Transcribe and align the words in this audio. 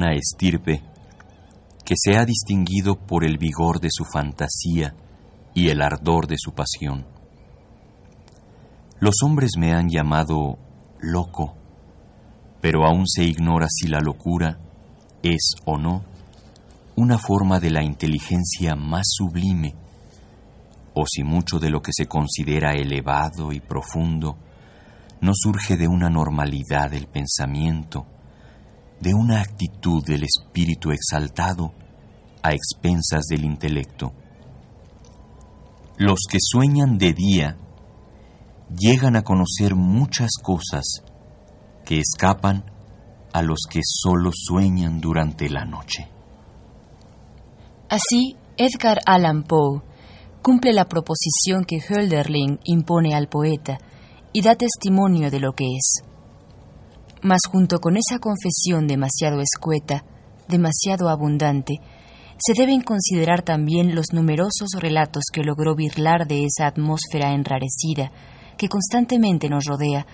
Una 0.00 0.14
estirpe 0.14 0.80
que 1.84 1.94
se 1.94 2.16
ha 2.16 2.24
distinguido 2.24 2.94
por 2.94 3.22
el 3.22 3.36
vigor 3.36 3.80
de 3.80 3.88
su 3.90 4.06
fantasía 4.06 4.94
y 5.54 5.68
el 5.68 5.82
ardor 5.82 6.26
de 6.26 6.36
su 6.38 6.52
pasión. 6.52 7.06
Los 8.98 9.16
hombres 9.22 9.50
me 9.58 9.74
han 9.74 9.90
llamado 9.90 10.56
loco, 11.00 11.54
pero 12.62 12.86
aún 12.86 13.06
se 13.06 13.24
ignora 13.24 13.66
si 13.68 13.88
la 13.88 14.00
locura 14.00 14.58
es 15.22 15.52
o 15.66 15.76
no 15.76 16.02
una 16.96 17.18
forma 17.18 17.60
de 17.60 17.68
la 17.68 17.84
inteligencia 17.84 18.76
más 18.76 19.06
sublime, 19.06 19.74
o 20.94 21.04
si 21.06 21.24
mucho 21.24 21.58
de 21.58 21.68
lo 21.68 21.82
que 21.82 21.92
se 21.92 22.06
considera 22.06 22.72
elevado 22.72 23.52
y 23.52 23.60
profundo 23.60 24.38
no 25.20 25.32
surge 25.34 25.76
de 25.76 25.88
una 25.88 26.08
normalidad 26.08 26.90
del 26.90 27.06
pensamiento, 27.06 28.06
de 29.00 29.14
una 29.14 29.40
actitud 29.40 30.04
del 30.04 30.24
espíritu 30.24 30.90
exaltado 30.90 31.72
a 32.42 32.52
expensas 32.52 33.24
del 33.26 33.44
intelecto. 33.44 34.12
Los 35.96 36.20
que 36.30 36.38
sueñan 36.40 36.98
de 36.98 37.12
día 37.12 37.56
llegan 38.74 39.16
a 39.16 39.22
conocer 39.22 39.74
muchas 39.74 40.30
cosas 40.42 40.84
que 41.84 41.98
escapan 41.98 42.64
a 43.32 43.42
los 43.42 43.60
que 43.68 43.80
solo 43.84 44.30
sueñan 44.32 45.00
durante 45.00 45.48
la 45.48 45.64
noche. 45.64 46.08
Así, 47.88 48.36
Edgar 48.56 49.00
Allan 49.06 49.42
Poe 49.42 49.82
cumple 50.42 50.72
la 50.72 50.86
proposición 50.86 51.64
que 51.64 51.80
Hölderlin 51.80 52.60
impone 52.64 53.14
al 53.14 53.28
poeta 53.28 53.78
y 54.32 54.42
da 54.42 54.54
testimonio 54.54 55.30
de 55.30 55.40
lo 55.40 55.52
que 55.52 55.64
es. 55.64 56.09
Mas 57.22 57.40
junto 57.50 57.80
con 57.80 57.96
esa 57.96 58.18
confesión 58.18 58.86
demasiado 58.86 59.40
escueta, 59.40 60.04
demasiado 60.48 61.08
abundante, 61.08 61.80
se 62.38 62.54
deben 62.54 62.80
considerar 62.80 63.42
también 63.42 63.94
los 63.94 64.12
numerosos 64.12 64.70
relatos 64.78 65.24
que 65.30 65.44
logró 65.44 65.74
birlar 65.74 66.26
de 66.26 66.44
esa 66.44 66.66
atmósfera 66.66 67.34
enrarecida 67.34 68.10
que 68.56 68.68
constantemente 68.68 69.48
nos 69.50 69.66
rodea 69.66 70.06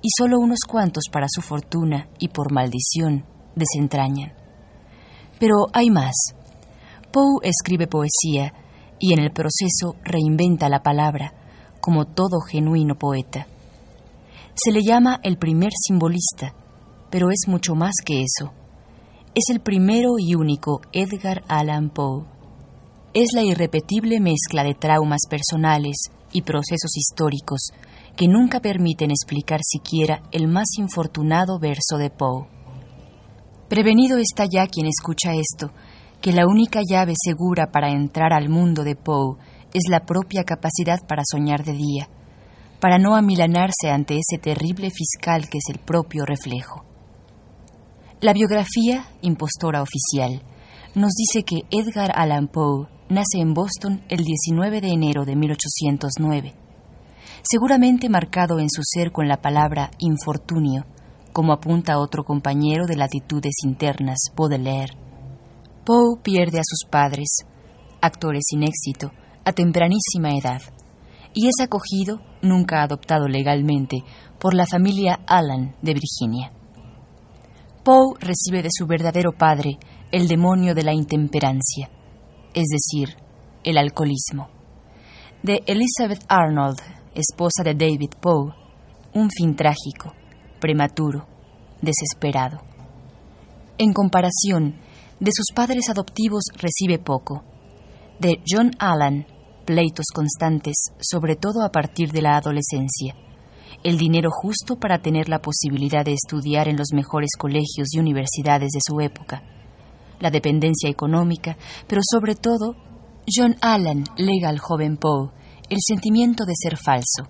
y 0.00 0.08
solo 0.16 0.38
unos 0.38 0.60
cuantos 0.68 1.04
para 1.10 1.26
su 1.28 1.40
fortuna 1.40 2.08
y 2.18 2.28
por 2.28 2.52
maldición 2.52 3.24
desentrañan. 3.56 4.32
Pero 5.38 5.66
hay 5.72 5.90
más. 5.90 6.14
Poe 7.12 7.40
escribe 7.42 7.86
poesía 7.88 8.54
y 9.00 9.12
en 9.12 9.18
el 9.18 9.32
proceso 9.32 9.96
reinventa 10.04 10.68
la 10.68 10.82
palabra, 10.82 11.34
como 11.80 12.04
todo 12.06 12.40
genuino 12.40 12.96
poeta. 12.96 13.48
Se 14.54 14.70
le 14.70 14.82
llama 14.82 15.18
el 15.22 15.38
primer 15.38 15.70
simbolista, 15.72 16.54
pero 17.10 17.30
es 17.30 17.48
mucho 17.48 17.74
más 17.74 17.94
que 18.04 18.22
eso. 18.22 18.52
Es 19.34 19.44
el 19.50 19.60
primero 19.60 20.18
y 20.18 20.34
único 20.34 20.82
Edgar 20.92 21.42
Allan 21.48 21.88
Poe. 21.88 22.26
Es 23.14 23.32
la 23.32 23.42
irrepetible 23.42 24.20
mezcla 24.20 24.62
de 24.62 24.74
traumas 24.74 25.22
personales 25.28 25.96
y 26.32 26.42
procesos 26.42 26.94
históricos 26.98 27.70
que 28.14 28.28
nunca 28.28 28.60
permiten 28.60 29.10
explicar 29.10 29.60
siquiera 29.62 30.22
el 30.32 30.48
más 30.48 30.76
infortunado 30.76 31.58
verso 31.58 31.96
de 31.96 32.10
Poe. 32.10 32.46
Prevenido 33.70 34.18
está 34.18 34.44
ya 34.44 34.66
quien 34.66 34.86
escucha 34.86 35.32
esto, 35.32 35.72
que 36.20 36.32
la 36.32 36.46
única 36.46 36.80
llave 36.86 37.14
segura 37.16 37.70
para 37.72 37.90
entrar 37.90 38.34
al 38.34 38.50
mundo 38.50 38.84
de 38.84 38.96
Poe 38.96 39.38
es 39.72 39.84
la 39.88 40.04
propia 40.04 40.44
capacidad 40.44 40.98
para 41.08 41.22
soñar 41.24 41.64
de 41.64 41.72
día 41.72 42.08
para 42.82 42.98
no 42.98 43.14
amilanarse 43.14 43.90
ante 43.92 44.18
ese 44.18 44.42
terrible 44.42 44.90
fiscal 44.90 45.48
que 45.48 45.58
es 45.58 45.72
el 45.72 45.78
propio 45.78 46.24
reflejo. 46.26 46.84
La 48.20 48.32
biografía, 48.32 49.06
impostora 49.20 49.82
oficial, 49.82 50.42
nos 50.96 51.12
dice 51.12 51.44
que 51.44 51.60
Edgar 51.70 52.10
Allan 52.16 52.48
Poe 52.48 52.88
nace 53.08 53.38
en 53.38 53.54
Boston 53.54 54.02
el 54.08 54.24
19 54.24 54.80
de 54.80 54.88
enero 54.88 55.24
de 55.24 55.36
1809, 55.36 56.54
seguramente 57.44 58.08
marcado 58.08 58.58
en 58.58 58.68
su 58.68 58.82
ser 58.82 59.12
con 59.12 59.28
la 59.28 59.40
palabra 59.40 59.92
infortunio, 59.98 60.84
como 61.32 61.52
apunta 61.52 62.00
otro 62.00 62.24
compañero 62.24 62.86
de 62.86 62.96
latitudes 62.96 63.54
internas, 63.64 64.18
Baudelaire. 64.34 64.96
Poe 65.84 66.18
pierde 66.20 66.58
a 66.58 66.64
sus 66.64 66.90
padres, 66.90 67.46
actores 68.00 68.42
sin 68.48 68.64
éxito, 68.64 69.12
a 69.44 69.52
tempranísima 69.52 70.30
edad 70.36 70.62
y 71.34 71.48
es 71.48 71.54
acogido, 71.60 72.20
nunca 72.42 72.82
adoptado 72.82 73.28
legalmente, 73.28 74.04
por 74.38 74.54
la 74.54 74.66
familia 74.66 75.20
Allan 75.26 75.76
de 75.82 75.94
Virginia. 75.94 76.52
Poe 77.84 78.14
recibe 78.20 78.62
de 78.62 78.68
su 78.70 78.86
verdadero 78.86 79.32
padre 79.32 79.78
el 80.10 80.28
demonio 80.28 80.74
de 80.74 80.82
la 80.82 80.92
intemperancia, 80.92 81.90
es 82.54 82.66
decir, 82.68 83.16
el 83.64 83.78
alcoholismo. 83.78 84.48
De 85.42 85.62
Elizabeth 85.66 86.24
Arnold, 86.28 86.78
esposa 87.14 87.62
de 87.64 87.74
David 87.74 88.12
Poe, 88.20 88.54
un 89.14 89.30
fin 89.30 89.56
trágico, 89.56 90.12
prematuro, 90.60 91.26
desesperado. 91.80 92.60
En 93.78 93.92
comparación, 93.92 94.76
de 95.18 95.30
sus 95.32 95.46
padres 95.54 95.88
adoptivos 95.88 96.44
recibe 96.54 96.98
poco. 96.98 97.42
De 98.18 98.40
John 98.48 98.70
Allan, 98.78 99.26
pleitos 99.64 100.06
constantes, 100.14 100.74
sobre 101.00 101.36
todo 101.36 101.64
a 101.64 101.70
partir 101.70 102.12
de 102.12 102.22
la 102.22 102.36
adolescencia, 102.36 103.16
el 103.82 103.98
dinero 103.98 104.30
justo 104.30 104.76
para 104.76 105.00
tener 105.00 105.28
la 105.28 105.40
posibilidad 105.40 106.04
de 106.04 106.12
estudiar 106.12 106.68
en 106.68 106.76
los 106.76 106.92
mejores 106.92 107.30
colegios 107.38 107.88
y 107.92 107.98
universidades 107.98 108.70
de 108.70 108.80
su 108.86 109.00
época, 109.00 109.42
la 110.20 110.30
dependencia 110.30 110.88
económica, 110.88 111.56
pero 111.88 112.00
sobre 112.08 112.34
todo, 112.34 112.76
John 113.26 113.56
Allan 113.60 114.04
lega 114.16 114.48
al 114.48 114.58
joven 114.58 114.96
Poe 114.96 115.30
el 115.68 115.78
sentimiento 115.80 116.44
de 116.44 116.54
ser 116.54 116.76
falso, 116.76 117.28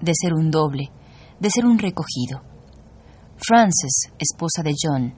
de 0.00 0.12
ser 0.14 0.34
un 0.34 0.50
doble, 0.50 0.90
de 1.38 1.50
ser 1.50 1.64
un 1.64 1.78
recogido. 1.78 2.42
Frances, 3.36 4.10
esposa 4.18 4.62
de 4.62 4.74
John, 4.80 5.14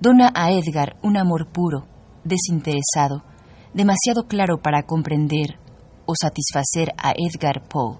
dona 0.00 0.32
a 0.34 0.50
Edgar 0.52 0.96
un 1.02 1.16
amor 1.16 1.50
puro, 1.52 1.86
desinteresado, 2.24 3.24
demasiado 3.74 4.26
claro 4.28 4.60
para 4.62 4.84
comprender 4.84 5.58
o 6.06 6.14
satisfacer 6.14 6.92
a 6.96 7.12
Edgar 7.16 7.62
Poe. 7.68 7.98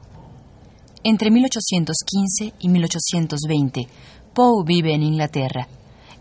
Entre 1.04 1.31
1815 1.31 2.54
y 2.60 2.69
1820, 2.69 3.88
Poe 4.34 4.64
vive 4.64 4.94
en 4.94 5.02
Inglaterra, 5.02 5.69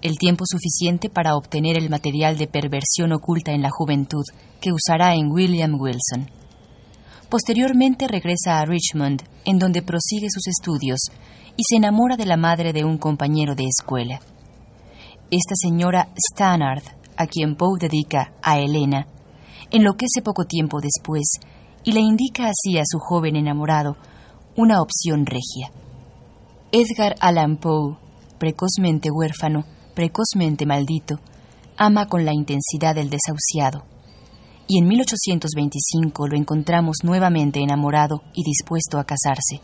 el 0.02 0.18
tiempo 0.18 0.44
suficiente 0.48 1.10
para 1.10 1.36
obtener 1.36 1.78
el 1.78 1.90
material 1.90 2.38
de 2.38 2.48
perversión 2.48 3.14
oculta 3.14 3.52
en 3.52 3.62
la 3.62 3.70
juventud 3.70 4.24
que 4.60 4.72
usará 4.72 5.16
en 5.16 5.32
William 5.32 5.76
Wilson. 5.80 6.30
Posteriormente 7.30 8.08
regresa 8.08 8.60
a 8.60 8.66
Richmond, 8.66 9.24
en 9.46 9.60
donde 9.60 9.82
prosigue 9.82 10.28
sus 10.30 10.48
estudios, 10.48 11.00
y 11.56 11.64
se 11.64 11.78
enamora 11.78 12.18
de 12.18 12.26
la 12.26 12.38
madre 12.38 12.74
de 12.74 12.84
un 12.84 12.98
compañero 12.98 13.56
de 13.56 13.66
escuela. 13.66 14.20
Esta 15.30 15.56
señora 15.56 16.10
Stannard, 16.18 16.84
a 17.16 17.28
quien 17.28 17.56
Poe 17.56 17.80
dedica 17.80 18.34
a 18.42 18.60
Elena, 18.60 19.08
enloquece 19.70 20.22
poco 20.24 20.46
tiempo 20.46 20.82
después 20.82 21.40
y 21.84 21.94
le 21.94 22.00
indica 22.00 22.50
así 22.50 22.78
a 22.78 22.84
su 22.86 23.00
joven 23.00 23.36
enamorado 23.36 23.98
una 24.56 24.82
opción 24.82 25.26
regia. 25.26 25.72
Edgar 26.72 27.16
Allan 27.20 27.58
Poe 27.58 27.98
precozmente 28.38 29.12
huérfano, 29.12 29.66
precozmente 29.94 30.66
maldito, 30.66 31.20
ama 31.78 32.08
con 32.08 32.26
la 32.26 32.34
intensidad 32.34 32.96
del 32.96 33.10
desahuciado. 33.10 33.86
Y 34.68 34.80
en 34.80 34.88
1825 34.88 36.28
lo 36.28 36.38
encontramos 36.38 36.98
nuevamente 37.04 37.62
enamorado 37.62 38.24
y 38.34 38.44
dispuesto 38.44 38.98
a 38.98 39.04
casarse. 39.04 39.62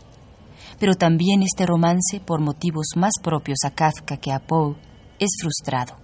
Pero 0.78 0.94
también 0.94 1.42
este 1.42 1.66
romance, 1.66 2.20
por 2.24 2.40
motivos 2.40 2.88
más 2.94 3.12
propios 3.22 3.58
a 3.64 3.70
Kafka 3.70 4.18
que 4.18 4.30
a 4.32 4.38
Poe, 4.38 4.76
es 5.18 5.30
frustrado. 5.40 5.96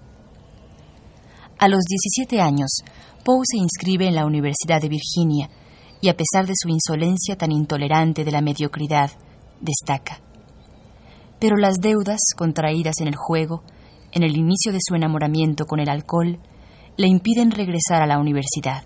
A 1.58 1.68
los 1.68 1.84
17 1.84 2.40
años, 2.40 2.70
Poe 3.24 3.42
se 3.44 3.58
inscribe 3.58 4.08
en 4.08 4.16
la 4.16 4.26
Universidad 4.26 4.80
de 4.80 4.88
Virginia 4.88 5.48
y 6.04 6.10
a 6.10 6.16
pesar 6.18 6.46
de 6.46 6.52
su 6.54 6.68
insolencia 6.68 7.34
tan 7.38 7.50
intolerante 7.50 8.26
de 8.26 8.30
la 8.30 8.42
mediocridad, 8.42 9.10
destaca. 9.62 10.20
Pero 11.40 11.56
las 11.56 11.76
deudas 11.80 12.20
contraídas 12.36 12.96
en 13.00 13.08
el 13.08 13.16
juego, 13.16 13.62
en 14.12 14.22
el 14.22 14.36
inicio 14.36 14.70
de 14.70 14.80
su 14.86 14.94
enamoramiento 14.96 15.64
con 15.64 15.80
el 15.80 15.88
alcohol, 15.88 16.40
le 16.98 17.06
impiden 17.06 17.52
regresar 17.52 18.02
a 18.02 18.06
la 18.06 18.18
universidad. 18.18 18.84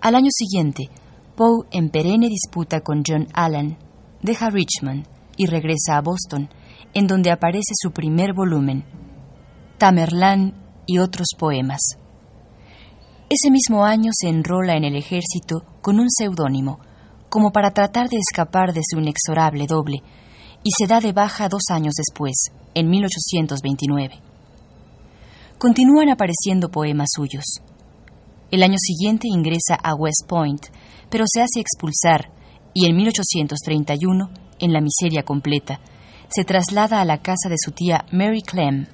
Al 0.00 0.14
año 0.14 0.30
siguiente, 0.30 0.88
Poe, 1.34 1.66
en 1.72 1.90
perenne 1.90 2.28
disputa 2.28 2.78
con 2.78 3.02
John 3.04 3.26
Allan, 3.32 3.76
deja 4.22 4.50
Richmond 4.50 5.04
y 5.36 5.46
regresa 5.46 5.96
a 5.96 6.00
Boston, 6.00 6.48
en 6.94 7.08
donde 7.08 7.32
aparece 7.32 7.74
su 7.74 7.90
primer 7.90 8.34
volumen, 8.34 8.84
Tamerlán 9.78 10.54
y 10.86 10.98
otros 10.98 11.30
poemas. 11.36 11.80
Ese 13.30 13.50
mismo 13.50 13.84
año 13.84 14.10
se 14.14 14.28
enrola 14.28 14.76
en 14.76 14.84
el 14.84 14.96
ejército 14.96 15.62
con 15.82 16.00
un 16.00 16.08
seudónimo, 16.08 16.80
como 17.28 17.52
para 17.52 17.72
tratar 17.72 18.08
de 18.08 18.16
escapar 18.16 18.72
de 18.72 18.80
su 18.82 18.98
inexorable 18.98 19.66
doble, 19.66 19.98
y 20.62 20.70
se 20.76 20.86
da 20.86 20.98
de 21.00 21.12
baja 21.12 21.50
dos 21.50 21.64
años 21.68 21.92
después, 21.94 22.32
en 22.74 22.88
1829. 22.88 24.14
Continúan 25.58 26.08
apareciendo 26.08 26.70
poemas 26.70 27.08
suyos. 27.14 27.44
El 28.50 28.62
año 28.62 28.78
siguiente 28.78 29.28
ingresa 29.28 29.74
a 29.74 29.94
West 29.94 30.26
Point, 30.26 30.68
pero 31.10 31.24
se 31.26 31.42
hace 31.42 31.60
expulsar 31.60 32.30
y 32.72 32.86
en 32.86 32.96
1831, 32.96 34.30
en 34.58 34.72
la 34.72 34.80
miseria 34.80 35.22
completa, 35.22 35.80
se 36.30 36.44
traslada 36.44 37.02
a 37.02 37.04
la 37.04 37.18
casa 37.18 37.50
de 37.50 37.56
su 37.62 37.72
tía 37.72 38.06
Mary 38.10 38.40
Clem, 38.40 38.86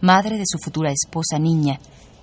madre 0.00 0.38
de 0.38 0.44
su 0.44 0.58
futura 0.58 0.90
esposa 0.90 1.38
niña 1.38 1.78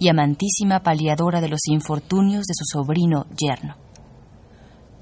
amantísima 0.10 0.82
paliadora 0.82 1.42
de 1.42 1.50
los 1.50 1.68
infortunios 1.68 2.46
de 2.46 2.54
su 2.54 2.66
sobrino 2.66 3.26
yerno. 3.38 3.76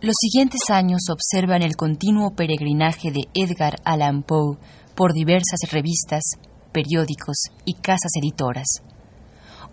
Los 0.01 0.15
siguientes 0.19 0.61
años 0.69 1.01
observan 1.11 1.61
el 1.61 1.75
continuo 1.75 2.31
peregrinaje 2.35 3.11
de 3.11 3.27
Edgar 3.35 3.75
Allan 3.85 4.23
Poe 4.23 4.57
por 4.95 5.13
diversas 5.13 5.59
revistas, 5.71 6.23
periódicos 6.71 7.37
y 7.65 7.75
casas 7.75 8.11
editoras. 8.19 8.67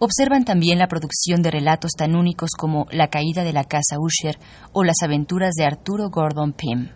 Observan 0.00 0.44
también 0.44 0.78
la 0.78 0.86
producción 0.86 1.42
de 1.42 1.50
relatos 1.50 1.92
tan 1.96 2.14
únicos 2.14 2.50
como 2.58 2.86
La 2.90 3.08
caída 3.08 3.42
de 3.42 3.52
la 3.52 3.64
casa 3.64 3.96
Usher 3.98 4.38
o 4.72 4.84
Las 4.84 5.02
aventuras 5.02 5.54
de 5.54 5.64
Arturo 5.64 6.10
Gordon 6.10 6.52
Pym, 6.52 6.90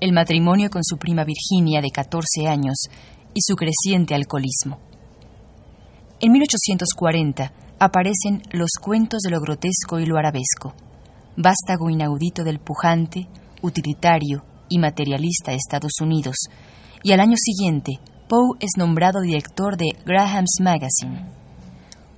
el 0.00 0.12
matrimonio 0.12 0.68
con 0.68 0.84
su 0.84 0.96
prima 0.98 1.24
Virginia 1.24 1.80
de 1.80 1.90
14 1.90 2.48
años 2.48 2.76
y 3.34 3.40
su 3.40 3.54
creciente 3.54 4.14
alcoholismo. 4.14 4.87
En 6.20 6.32
1840 6.32 7.52
aparecen 7.78 8.42
Los 8.50 8.70
cuentos 8.82 9.20
de 9.20 9.30
lo 9.30 9.40
grotesco 9.40 10.00
y 10.00 10.06
lo 10.06 10.18
arabesco, 10.18 10.74
vástago 11.36 11.90
inaudito 11.90 12.42
del 12.42 12.58
pujante, 12.58 13.28
utilitario 13.62 14.44
y 14.68 14.78
materialista 14.78 15.52
Estados 15.52 15.92
Unidos, 16.00 16.34
y 17.04 17.12
al 17.12 17.20
año 17.20 17.36
siguiente 17.36 18.00
Poe 18.28 18.56
es 18.58 18.72
nombrado 18.76 19.20
director 19.20 19.76
de 19.76 19.90
Graham's 20.04 20.56
Magazine. 20.60 21.24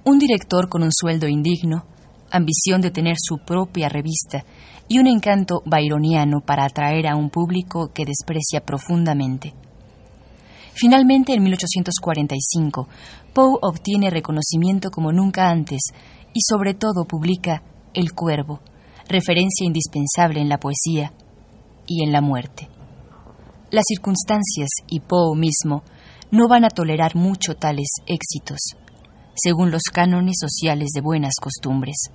Un 0.05 0.19
director 0.19 0.71
con 0.71 0.83
un 0.83 0.93
sueldo 0.93 1.29
indigno, 1.29 1.85
ambición 2.31 2.81
de 2.81 2.91
tener 2.91 3.17
su 3.19 3.37
propia 3.37 3.91
revista 3.91 4.47
y 4.89 4.99
un 4.99 5.09
encanto 5.09 5.63
byroniano 5.67 6.41
para 6.41 6.65
atraer 6.65 7.07
a 7.07 7.17
un 7.17 7.29
público 7.29 7.93
que 7.93 8.07
desprecia 8.07 8.65
profundamente. 8.65 9.53
Finalmente, 10.75 11.35
en 11.35 11.43
1845, 11.43 12.89
Poe 13.33 13.59
obtiene 13.63 14.11
reconocimiento 14.11 14.91
como 14.91 15.13
nunca 15.13 15.51
antes 15.51 15.81
y 16.33 16.41
sobre 16.49 16.75
todo 16.75 17.05
publica 17.05 17.63
El 17.95 18.13
Cuervo, 18.13 18.61
referencia 19.09 19.67
indispensable 19.67 20.41
en 20.41 20.49
la 20.49 20.59
poesía 20.59 21.13
y 21.87 22.05
en 22.05 22.13
la 22.13 22.21
muerte. 22.21 22.69
Las 23.71 23.85
circunstancias 23.87 24.69
y 24.89 25.01
Poe 25.01 25.37
mismo 25.37 25.83
no 26.31 26.49
van 26.49 26.65
a 26.65 26.71
tolerar 26.71 27.17
mucho 27.17 27.55
tales 27.55 27.89
éxitos, 28.07 28.59
según 29.35 29.71
los 29.71 29.83
cánones 29.93 30.37
sociales 30.41 30.91
de 30.95 31.01
buenas 31.01 31.35
costumbres. 31.41 32.11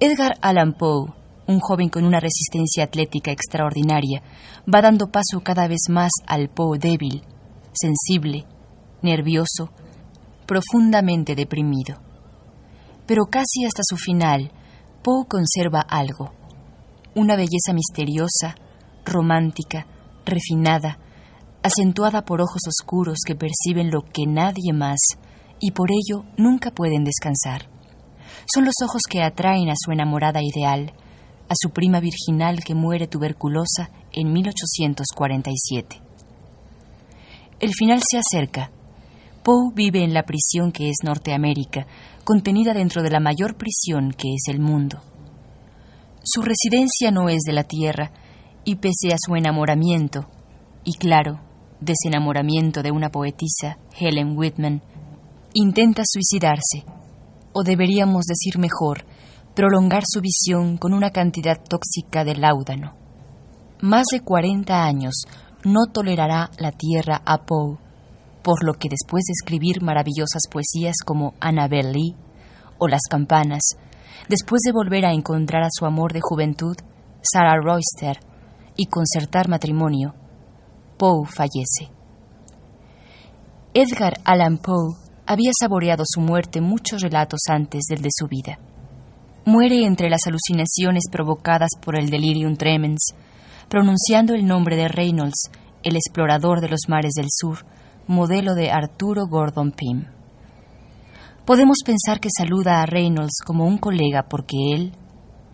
Edgar 0.00 0.36
Allan 0.42 0.74
Poe, 0.74 1.12
un 1.46 1.60
joven 1.60 1.88
con 1.88 2.04
una 2.04 2.20
resistencia 2.20 2.84
atlética 2.84 3.30
extraordinaria, 3.30 4.22
va 4.72 4.82
dando 4.82 5.10
paso 5.10 5.40
cada 5.42 5.66
vez 5.66 5.88
más 5.88 6.10
al 6.26 6.48
Poe 6.48 6.78
débil, 6.78 7.22
sensible, 7.72 8.44
nervioso, 9.02 9.70
profundamente 10.46 11.34
deprimido. 11.34 12.00
Pero 13.06 13.26
casi 13.26 13.64
hasta 13.64 13.82
su 13.82 13.96
final, 13.96 14.52
Poe 15.02 15.26
conserva 15.26 15.80
algo, 15.80 16.32
una 17.14 17.36
belleza 17.36 17.72
misteriosa, 17.72 18.56
romántica, 19.04 19.86
refinada, 20.26 20.98
acentuada 21.62 22.24
por 22.24 22.40
ojos 22.40 22.62
oscuros 22.66 23.18
que 23.26 23.34
perciben 23.34 23.90
lo 23.90 24.02
que 24.02 24.26
nadie 24.26 24.72
más 24.72 24.98
y 25.60 25.72
por 25.72 25.90
ello 25.90 26.24
nunca 26.36 26.70
pueden 26.70 27.04
descansar. 27.04 27.70
Son 28.52 28.64
los 28.64 28.74
ojos 28.84 29.02
que 29.08 29.22
atraen 29.22 29.70
a 29.70 29.74
su 29.76 29.92
enamorada 29.92 30.40
ideal, 30.42 30.92
a 31.48 31.54
su 31.60 31.70
prima 31.70 32.00
virginal 32.00 32.62
que 32.62 32.74
muere 32.74 33.06
tuberculosa 33.06 33.90
en 34.18 34.32
1847. 34.32 36.02
El 37.60 37.72
final 37.72 38.00
se 38.04 38.18
acerca. 38.18 38.72
Poe 39.44 39.70
vive 39.74 40.02
en 40.02 40.12
la 40.12 40.24
prisión 40.24 40.72
que 40.72 40.90
es 40.90 40.96
Norteamérica, 41.04 41.86
contenida 42.24 42.74
dentro 42.74 43.02
de 43.02 43.10
la 43.10 43.20
mayor 43.20 43.56
prisión 43.56 44.10
que 44.10 44.34
es 44.34 44.48
el 44.48 44.58
mundo. 44.58 45.00
Su 46.24 46.42
residencia 46.42 47.12
no 47.12 47.28
es 47.28 47.42
de 47.46 47.52
la 47.52 47.62
tierra, 47.62 48.10
y 48.64 48.76
pese 48.76 49.12
a 49.12 49.16
su 49.24 49.36
enamoramiento, 49.36 50.28
y 50.84 50.94
claro, 50.94 51.40
desenamoramiento 51.80 52.82
de 52.82 52.90
una 52.90 53.10
poetisa, 53.10 53.78
Helen 53.98 54.36
Whitman, 54.36 54.82
intenta 55.54 56.02
suicidarse, 56.04 56.84
o 57.52 57.62
deberíamos 57.62 58.24
decir 58.26 58.58
mejor, 58.58 59.06
prolongar 59.54 60.02
su 60.06 60.20
visión 60.20 60.76
con 60.76 60.92
una 60.92 61.10
cantidad 61.10 61.56
tóxica 61.62 62.24
de 62.24 62.34
láudano. 62.34 62.97
Más 63.80 64.06
de 64.12 64.20
40 64.20 64.84
años 64.84 65.22
no 65.64 65.86
tolerará 65.92 66.50
la 66.58 66.72
tierra 66.72 67.22
a 67.24 67.44
Poe, 67.44 67.78
por 68.42 68.64
lo 68.64 68.74
que 68.74 68.88
después 68.88 69.22
de 69.24 69.32
escribir 69.32 69.82
maravillosas 69.82 70.42
poesías 70.50 70.96
como 71.04 71.34
Annabel 71.38 71.92
Lee 71.92 72.16
o 72.78 72.88
Las 72.88 73.02
campanas, 73.08 73.62
después 74.28 74.62
de 74.64 74.72
volver 74.72 75.06
a 75.06 75.12
encontrar 75.12 75.62
a 75.62 75.68
su 75.70 75.86
amor 75.86 76.12
de 76.12 76.20
juventud, 76.20 76.76
Sarah 77.22 77.60
Royster, 77.62 78.18
y 78.76 78.86
concertar 78.86 79.48
matrimonio, 79.48 80.12
Poe 80.96 81.26
fallece. 81.26 81.92
Edgar 83.74 84.14
Allan 84.24 84.58
Poe 84.58 84.96
había 85.24 85.52
saboreado 85.56 86.02
su 86.04 86.20
muerte 86.20 86.60
muchos 86.60 87.00
relatos 87.00 87.42
antes 87.48 87.84
del 87.88 88.02
de 88.02 88.10
su 88.10 88.26
vida. 88.26 88.58
Muere 89.44 89.86
entre 89.86 90.10
las 90.10 90.26
alucinaciones 90.26 91.04
provocadas 91.12 91.70
por 91.80 91.96
el 91.96 92.10
delirium 92.10 92.56
tremens, 92.56 93.14
pronunciando 93.68 94.34
el 94.34 94.46
nombre 94.46 94.76
de 94.76 94.88
Reynolds, 94.88 95.50
el 95.82 95.96
explorador 95.96 96.60
de 96.60 96.68
los 96.68 96.80
mares 96.88 97.12
del 97.14 97.28
sur, 97.30 97.64
modelo 98.06 98.54
de 98.54 98.70
Arturo 98.70 99.26
Gordon 99.26 99.72
Pym. 99.72 100.06
Podemos 101.44 101.78
pensar 101.84 102.20
que 102.20 102.28
saluda 102.36 102.82
a 102.82 102.86
Reynolds 102.86 103.40
como 103.44 103.66
un 103.66 103.78
colega 103.78 104.24
porque 104.28 104.56
él, 104.74 104.92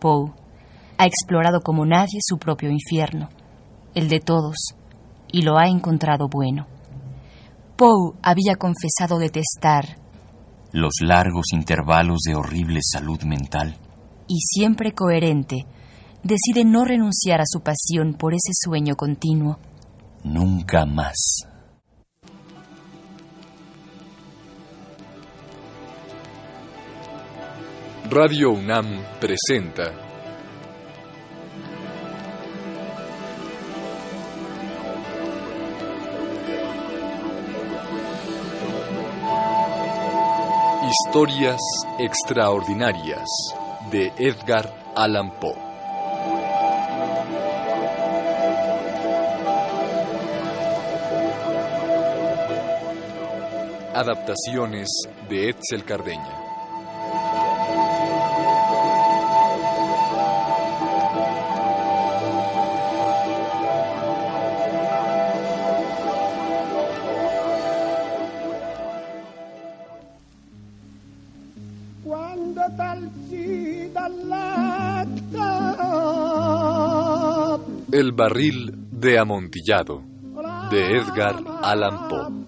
Poe, 0.00 0.33
ha 0.99 1.06
explorado 1.06 1.61
como 1.61 1.85
nadie 1.87 2.21
su 2.21 2.38
propio 2.38 2.71
infierno, 2.71 3.28
el 3.94 4.09
de 4.09 4.21
todos, 4.21 4.75
y 5.30 5.42
lo 5.42 5.59
ha 5.59 5.66
encontrado 5.66 6.28
bueno. 6.28 6.66
Poe 7.76 8.14
había 8.23 8.54
confesado 8.56 9.18
detestar 9.18 9.99
los 10.73 10.94
largos 11.00 11.47
intervalos 11.52 12.18
de 12.26 12.35
horrible 12.35 12.80
salud 12.83 13.23
mental. 13.23 13.76
Y 14.26 14.40
siempre 14.40 14.92
coherente, 14.92 15.66
decide 16.25 16.64
no 16.64 16.85
renunciar 16.85 17.40
a 17.40 17.45
su 17.47 17.61
pasión 17.61 18.14
por 18.14 18.35
ese 18.35 18.52
sueño 18.52 18.97
continuo. 18.97 19.59
Nunca 20.25 20.87
más. 20.87 21.47
Radio 28.11 28.50
UNAM 28.50 29.02
presenta 29.21 29.93
Historias 41.07 41.61
extraordinarias 41.99 43.26
de 43.90 44.12
Edgar 44.19 44.73
Allan 44.95 45.33
Poe. 45.40 45.63
Adaptaciones 53.94 54.88
de 55.28 55.50
Etzel 55.50 55.84
Cardeña. 55.84 56.44
El 77.92 78.10
barril 78.12 78.74
de 78.90 79.18
amontillado 79.20 80.02
de 80.70 80.96
Edgar 80.98 81.36
Allan 81.62 82.08
Poe. 82.08 82.43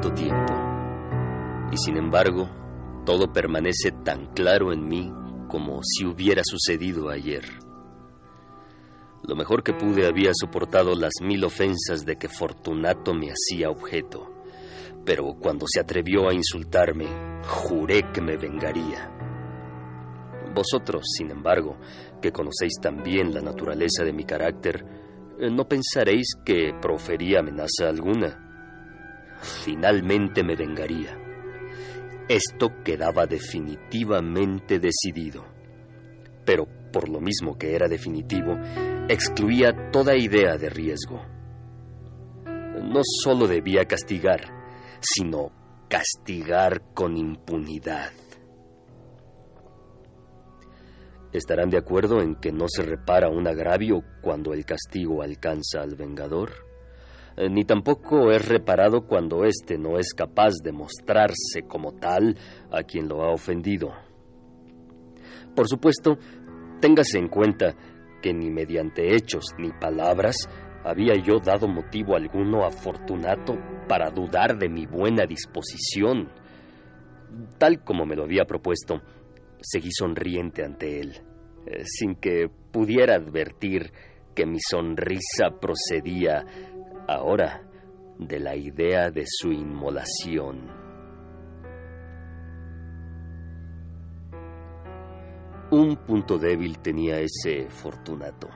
Tiempo 0.00 0.54
y 1.70 1.76
sin 1.76 1.96
embargo 1.96 2.48
todo 3.04 3.32
permanece 3.32 3.90
tan 4.04 4.26
claro 4.34 4.72
en 4.72 4.86
mí 4.86 5.12
como 5.48 5.80
si 5.82 6.04
hubiera 6.04 6.42
sucedido 6.44 7.08
ayer. 7.08 7.44
Lo 9.26 9.34
mejor 9.34 9.62
que 9.62 9.72
pude 9.72 10.06
había 10.06 10.30
soportado 10.32 10.94
las 10.94 11.12
mil 11.22 11.44
ofensas 11.44 12.04
de 12.06 12.16
que 12.16 12.28
Fortunato 12.28 13.14
me 13.14 13.30
hacía 13.30 13.70
objeto, 13.70 14.30
pero 15.04 15.34
cuando 15.40 15.66
se 15.66 15.80
atrevió 15.80 16.28
a 16.28 16.34
insultarme, 16.34 17.06
juré 17.46 18.04
que 18.12 18.20
me 18.20 18.36
vengaría. 18.36 19.10
Vosotros, 20.54 21.04
sin 21.16 21.30
embargo, 21.30 21.76
que 22.22 22.32
conocéis 22.32 22.74
tan 22.80 23.02
bien 23.02 23.34
la 23.34 23.40
naturaleza 23.40 24.04
de 24.04 24.12
mi 24.12 24.24
carácter, 24.24 24.84
eh, 25.38 25.50
no 25.50 25.68
pensaréis 25.68 26.28
que 26.44 26.72
profería 26.80 27.40
amenaza 27.40 27.88
alguna. 27.88 28.47
Finalmente 29.40 30.42
me 30.42 30.56
vengaría. 30.56 31.16
Esto 32.28 32.82
quedaba 32.84 33.26
definitivamente 33.26 34.78
decidido. 34.78 35.46
Pero 36.44 36.66
por 36.92 37.08
lo 37.08 37.20
mismo 37.20 37.56
que 37.56 37.74
era 37.74 37.88
definitivo, 37.88 38.58
excluía 39.08 39.90
toda 39.90 40.16
idea 40.16 40.56
de 40.56 40.68
riesgo. 40.68 41.22
No 42.82 43.00
solo 43.22 43.46
debía 43.46 43.84
castigar, 43.86 44.40
sino 45.00 45.50
castigar 45.88 46.92
con 46.94 47.16
impunidad. 47.16 48.12
¿Estarán 51.32 51.68
de 51.68 51.78
acuerdo 51.78 52.20
en 52.22 52.36
que 52.36 52.52
no 52.52 52.66
se 52.68 52.82
repara 52.82 53.28
un 53.28 53.46
agravio 53.46 54.02
cuando 54.22 54.54
el 54.54 54.64
castigo 54.64 55.22
alcanza 55.22 55.82
al 55.82 55.94
vengador? 55.94 56.67
Eh, 57.38 57.48
Ni 57.48 57.64
tampoco 57.64 58.32
es 58.32 58.48
reparado 58.48 59.06
cuando 59.06 59.44
éste 59.44 59.78
no 59.78 59.96
es 59.96 60.12
capaz 60.12 60.54
de 60.62 60.72
mostrarse 60.72 61.62
como 61.68 61.92
tal 61.92 62.36
a 62.72 62.82
quien 62.82 63.08
lo 63.08 63.22
ha 63.22 63.32
ofendido. 63.32 63.92
Por 65.54 65.68
supuesto, 65.68 66.18
téngase 66.80 67.18
en 67.18 67.28
cuenta 67.28 67.76
que 68.20 68.34
ni 68.34 68.50
mediante 68.50 69.14
hechos 69.14 69.44
ni 69.56 69.70
palabras 69.70 70.36
había 70.84 71.14
yo 71.14 71.38
dado 71.38 71.68
motivo 71.68 72.16
alguno 72.16 72.64
a 72.64 72.70
Fortunato 72.70 73.56
para 73.88 74.10
dudar 74.10 74.58
de 74.58 74.68
mi 74.68 74.86
buena 74.86 75.24
disposición. 75.24 76.30
Tal 77.58 77.84
como 77.84 78.04
me 78.04 78.16
lo 78.16 78.24
había 78.24 78.46
propuesto, 78.46 79.00
seguí 79.60 79.90
sonriente 79.92 80.64
ante 80.64 81.00
él, 81.00 81.12
eh, 81.66 81.84
sin 81.84 82.16
que 82.16 82.48
pudiera 82.72 83.14
advertir 83.14 83.92
que 84.34 84.46
mi 84.46 84.58
sonrisa 84.60 85.50
procedía 85.60 86.44
ahora 87.08 87.62
de 88.18 88.38
la 88.38 88.54
idea 88.54 89.10
de 89.10 89.24
su 89.26 89.50
inmolación. 89.50 90.68
Un 95.70 95.96
punto 95.96 96.38
débil 96.38 96.78
tenía 96.78 97.18
ese 97.20 97.68
Fortunato, 97.70 98.48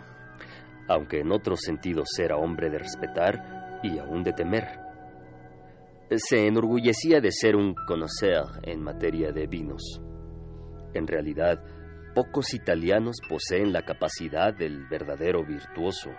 aunque 0.88 1.20
en 1.20 1.32
otros 1.32 1.60
sentidos 1.60 2.08
era 2.18 2.36
hombre 2.36 2.70
de 2.70 2.78
respetar 2.78 3.80
y 3.82 3.98
aún 3.98 4.22
de 4.22 4.32
temer. 4.32 4.80
Se 6.14 6.46
enorgullecía 6.46 7.20
de 7.20 7.30
ser 7.32 7.56
un 7.56 7.74
conocer 7.86 8.42
en 8.62 8.82
materia 8.82 9.32
de 9.32 9.46
vinos. 9.46 10.00
En 10.94 11.06
realidad, 11.06 11.62
pocos 12.14 12.52
italianos 12.52 13.16
poseen 13.28 13.72
la 13.72 13.82
capacidad 13.82 14.54
del 14.54 14.86
verdadero 14.88 15.44
virtuoso. 15.44 16.10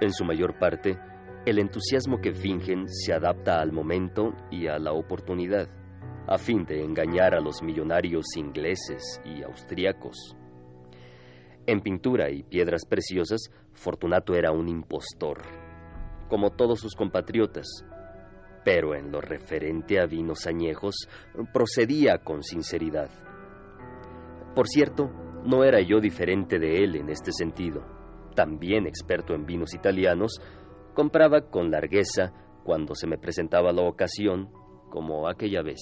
En 0.00 0.12
su 0.12 0.24
mayor 0.24 0.58
parte, 0.58 0.98
el 1.46 1.58
entusiasmo 1.58 2.20
que 2.20 2.34
fingen 2.34 2.88
se 2.88 3.12
adapta 3.12 3.60
al 3.60 3.70
momento 3.70 4.34
y 4.50 4.66
a 4.66 4.78
la 4.78 4.92
oportunidad, 4.92 5.68
a 6.26 6.38
fin 6.38 6.64
de 6.64 6.82
engañar 6.82 7.34
a 7.34 7.40
los 7.40 7.62
millonarios 7.62 8.24
ingleses 8.36 9.20
y 9.24 9.42
austriacos. 9.42 10.36
En 11.66 11.80
pintura 11.80 12.30
y 12.30 12.42
piedras 12.42 12.84
preciosas, 12.86 13.50
Fortunato 13.72 14.34
era 14.34 14.52
un 14.52 14.68
impostor, 14.68 15.42
como 16.28 16.50
todos 16.50 16.80
sus 16.80 16.94
compatriotas, 16.94 17.66
pero 18.64 18.94
en 18.94 19.12
lo 19.12 19.20
referente 19.20 20.00
a 20.00 20.06
vinos 20.06 20.46
añejos 20.46 21.08
procedía 21.52 22.18
con 22.18 22.42
sinceridad. 22.42 23.10
Por 24.54 24.66
cierto, 24.68 25.10
no 25.44 25.62
era 25.62 25.80
yo 25.80 26.00
diferente 26.00 26.58
de 26.58 26.84
él 26.84 26.96
en 26.96 27.10
este 27.10 27.32
sentido. 27.32 27.93
También 28.34 28.86
experto 28.86 29.34
en 29.34 29.46
vinos 29.46 29.74
italianos, 29.74 30.40
compraba 30.94 31.48
con 31.50 31.70
largueza 31.70 32.32
cuando 32.64 32.94
se 32.94 33.06
me 33.06 33.18
presentaba 33.18 33.72
la 33.72 33.82
ocasión, 33.82 34.50
como 34.90 35.28
aquella 35.28 35.62
vez. 35.62 35.80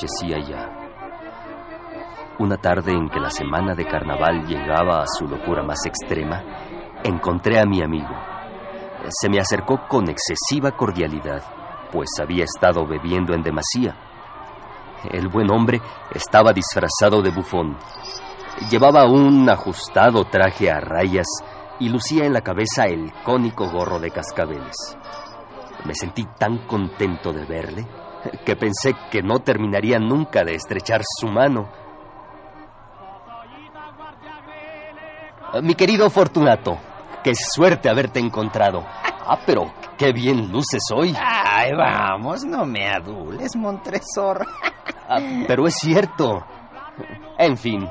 Ya. 0.00 0.70
Una 2.38 2.56
tarde 2.56 2.92
en 2.92 3.08
que 3.08 3.18
la 3.18 3.30
semana 3.30 3.74
de 3.74 3.84
carnaval 3.84 4.46
llegaba 4.46 5.02
a 5.02 5.06
su 5.08 5.26
locura 5.26 5.64
más 5.64 5.84
extrema, 5.86 6.40
encontré 7.02 7.58
a 7.58 7.64
mi 7.64 7.82
amigo. 7.82 8.14
Se 9.08 9.28
me 9.28 9.40
acercó 9.40 9.88
con 9.88 10.08
excesiva 10.08 10.70
cordialidad, 10.76 11.42
pues 11.90 12.10
había 12.20 12.44
estado 12.44 12.86
bebiendo 12.86 13.34
en 13.34 13.42
demasía. 13.42 13.96
El 15.10 15.28
buen 15.28 15.50
hombre 15.50 15.80
estaba 16.14 16.52
disfrazado 16.52 17.20
de 17.20 17.30
bufón. 17.30 17.76
Llevaba 18.70 19.04
un 19.04 19.50
ajustado 19.50 20.24
traje 20.26 20.70
a 20.70 20.78
rayas 20.78 21.26
y 21.80 21.88
lucía 21.88 22.24
en 22.24 22.34
la 22.34 22.42
cabeza 22.42 22.84
el 22.84 23.12
cónico 23.24 23.68
gorro 23.68 23.98
de 23.98 24.12
cascabeles. 24.12 24.96
Me 25.84 25.94
sentí 25.94 26.24
tan 26.38 26.66
contento 26.68 27.32
de 27.32 27.44
verle 27.46 27.86
que 28.44 28.56
pensé 28.56 28.94
que 29.10 29.22
no 29.22 29.38
terminaría 29.40 29.98
nunca 29.98 30.44
de 30.44 30.54
estrechar 30.54 31.00
su 31.04 31.28
mano. 31.28 31.68
Mi 35.62 35.74
querido 35.74 36.10
Fortunato, 36.10 36.76
qué 37.24 37.32
suerte 37.34 37.88
haberte 37.88 38.20
encontrado. 38.20 38.84
Ah, 39.30 39.38
pero 39.46 39.72
qué 39.96 40.12
bien 40.12 40.50
luces 40.52 40.82
hoy. 40.94 41.14
Ay, 41.18 41.72
vamos, 41.74 42.44
no 42.44 42.64
me 42.66 42.88
adules, 42.88 43.56
Montresor. 43.56 44.46
Ah, 45.08 45.18
pero 45.46 45.66
es 45.66 45.74
cierto. 45.76 46.44
En 47.38 47.56
fin, 47.56 47.88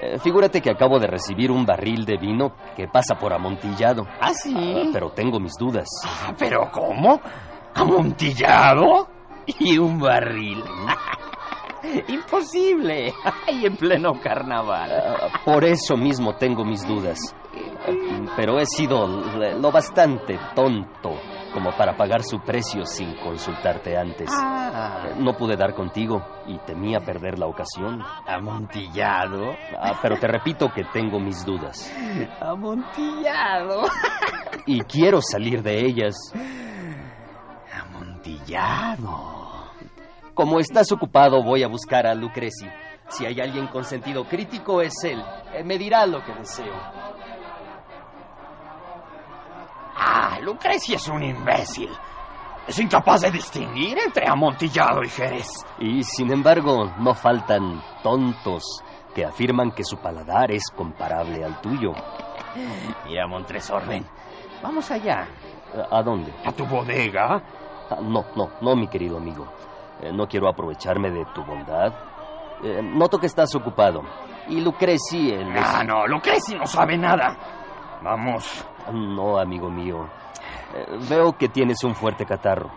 Eh, 0.00 0.18
figúrate 0.18 0.60
que 0.60 0.70
acabo 0.70 0.98
de 0.98 1.06
recibir 1.06 1.50
un 1.52 1.64
barril 1.64 2.04
de 2.04 2.16
vino 2.18 2.56
que 2.76 2.88
pasa 2.88 3.14
por 3.14 3.32
amontillado. 3.32 4.04
¿Ah, 4.20 4.34
sí? 4.34 4.90
Pero 4.92 5.10
tengo 5.12 5.38
mis 5.38 5.52
dudas. 5.56 5.86
Ah, 6.04 6.34
¿Pero 6.36 6.68
cómo? 6.72 7.20
¿Amontillado? 7.74 9.08
Y 9.46 9.78
un 9.78 9.98
barril. 9.98 10.62
Imposible. 12.08 13.12
Y 13.48 13.66
en 13.66 13.76
pleno 13.76 14.12
carnaval. 14.20 14.90
Ah, 14.92 15.28
por 15.44 15.64
eso 15.64 15.96
mismo 15.96 16.34
tengo 16.36 16.64
mis 16.64 16.86
dudas. 16.86 17.18
Pero 18.36 18.58
he 18.58 18.66
sido 18.66 19.06
lo 19.06 19.70
bastante 19.70 20.38
tonto 20.54 21.12
como 21.52 21.70
para 21.76 21.96
pagar 21.96 22.22
su 22.24 22.40
precio 22.40 22.84
sin 22.86 23.14
consultarte 23.16 23.96
antes. 23.96 24.28
Ah, 24.32 25.10
No 25.18 25.34
pude 25.34 25.56
dar 25.56 25.74
contigo 25.74 26.24
y 26.46 26.58
temía 26.60 27.00
perder 27.00 27.38
la 27.38 27.46
ocasión. 27.46 28.02
amontillado. 28.26 29.52
Ah, 29.78 29.98
pero 30.02 30.18
te 30.18 30.26
repito 30.26 30.72
que 30.74 30.84
tengo 30.92 31.20
mis 31.20 31.44
dudas. 31.44 31.92
Amontillado. 32.40 33.82
Y 34.66 34.80
quiero 34.82 35.20
salir 35.20 35.62
de 35.62 35.80
ellas. 35.86 36.14
Amontillado. 38.24 39.44
Como 40.34 40.58
estás 40.58 40.90
ocupado, 40.92 41.42
voy 41.42 41.62
a 41.62 41.68
buscar 41.68 42.06
a 42.06 42.14
Lucreci. 42.14 42.66
Si 43.08 43.26
hay 43.26 43.38
alguien 43.40 43.66
con 43.68 43.84
sentido 43.84 44.24
crítico, 44.24 44.80
es 44.80 44.94
él. 45.04 45.22
Eh, 45.52 45.62
Me 45.62 45.76
dirá 45.78 46.06
lo 46.06 46.24
que 46.24 46.32
deseo. 46.32 46.74
Ah, 49.96 50.38
Lucrecia 50.42 50.96
es 50.96 51.06
un 51.08 51.22
imbécil. 51.22 51.90
Es 52.66 52.78
incapaz 52.78 53.20
de 53.20 53.30
distinguir 53.30 53.98
entre 53.98 54.26
amontillado 54.26 55.02
y 55.04 55.08
jerez. 55.10 55.48
Y 55.78 56.02
sin 56.02 56.32
embargo, 56.32 56.92
no 56.98 57.14
faltan 57.14 57.82
tontos 58.02 58.64
que 59.14 59.24
afirman 59.24 59.70
que 59.72 59.84
su 59.84 59.98
paladar 59.98 60.50
es 60.50 60.64
comparable 60.74 61.44
al 61.44 61.60
tuyo. 61.60 61.92
Mira, 63.06 63.26
Montresor, 63.26 63.86
ven. 63.86 64.04
Vamos 64.62 64.90
allá. 64.90 65.28
¿A 65.90 66.02
dónde? 66.02 66.32
¿A 66.44 66.52
tu 66.52 66.64
bodega? 66.64 67.42
Ah, 67.90 67.98
no, 68.00 68.24
no, 68.36 68.50
no, 68.60 68.76
mi 68.76 68.88
querido 68.88 69.18
amigo. 69.18 69.46
Eh, 70.00 70.12
no 70.12 70.26
quiero 70.26 70.48
aprovecharme 70.48 71.10
de 71.10 71.24
tu 71.34 71.44
bondad. 71.44 71.92
Eh, 72.62 72.80
noto 72.82 73.18
que 73.18 73.26
estás 73.26 73.54
ocupado. 73.54 74.02
Y 74.48 74.60
Lucreci, 74.60 75.30
el... 75.32 75.56
Ah, 75.56 75.82
no, 75.84 76.06
Lucrecia 76.06 76.56
no 76.58 76.66
sabe 76.66 76.96
nada. 76.96 77.36
Vamos. 78.02 78.66
No, 78.92 79.38
amigo 79.38 79.70
mío. 79.70 80.08
Eh, 80.74 80.98
veo 81.08 81.32
que 81.32 81.48
tienes 81.48 81.82
un 81.84 81.94
fuerte 81.94 82.24
catarro. 82.26 82.70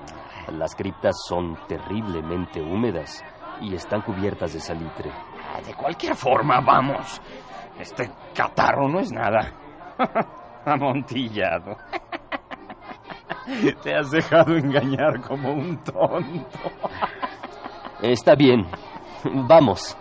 Las 0.52 0.76
criptas 0.76 1.16
son 1.28 1.58
terriblemente 1.68 2.62
húmedas 2.62 3.24
y 3.60 3.76
están 3.76 4.02
cubiertas 4.02 4.54
de 4.54 4.60
salitre. 4.62 5.12
Ah, 5.12 5.60
De 5.66 5.74
cualquier 5.74 6.16
forma, 6.16 6.62
vamos. 6.62 7.22
Este 7.80 8.10
catarro 8.34 8.88
no 8.88 9.00
es 9.00 9.12
nada. 9.12 9.52
Amontillado. 10.66 11.76
Te 13.84 13.96
has 13.96 14.12
dejado 14.12 14.58
engañar 14.58 15.22
como 15.22 15.54
un 15.54 15.78
tonto. 15.78 16.72
Está 18.02 18.36
bien. 18.36 18.66
Vamos. 19.48 19.98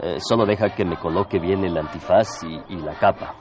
Eh, 0.00 0.16
solo 0.18 0.44
deja 0.44 0.74
que 0.74 0.84
me 0.84 0.96
coloque 0.96 1.38
bien 1.38 1.64
el 1.64 1.76
antifaz 1.76 2.42
y, 2.44 2.74
y 2.74 2.76
la 2.78 2.94
capa. 2.94 3.34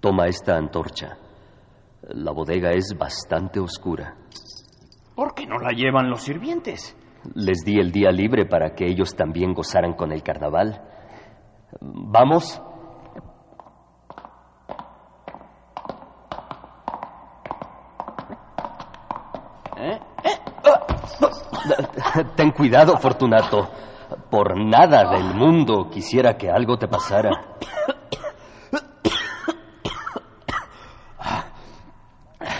Toma 0.00 0.26
esta 0.26 0.56
antorcha. 0.58 1.23
La 2.14 2.30
bodega 2.30 2.70
es 2.70 2.96
bastante 2.96 3.58
oscura. 3.58 4.14
¿Por 5.16 5.34
qué 5.34 5.46
no 5.46 5.58
la 5.58 5.70
llevan 5.70 6.08
los 6.08 6.22
sirvientes? 6.22 6.96
Les 7.34 7.64
di 7.64 7.80
el 7.80 7.90
día 7.90 8.12
libre 8.12 8.46
para 8.46 8.72
que 8.76 8.86
ellos 8.86 9.16
también 9.16 9.52
gozaran 9.52 9.94
con 9.94 10.12
el 10.12 10.22
carnaval. 10.22 10.80
¿Vamos? 11.80 12.62
¿Eh? 19.76 19.98
Ten 22.36 22.52
cuidado, 22.52 22.96
Fortunato. 22.98 23.68
Por 24.30 24.56
nada 24.56 25.10
del 25.10 25.34
mundo 25.34 25.88
quisiera 25.90 26.36
que 26.36 26.48
algo 26.48 26.76
te 26.78 26.86
pasara. 26.86 27.30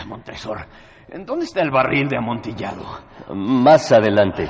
Montresor, 0.07 0.67
¿en 1.09 1.27
dónde 1.45 1.61
está 1.61 1.63
el 1.63 1.71
barril 1.71 2.09
de 2.09 2.17
amontillado? 2.17 2.83
Más 3.35 3.93
adelante. 3.93 4.49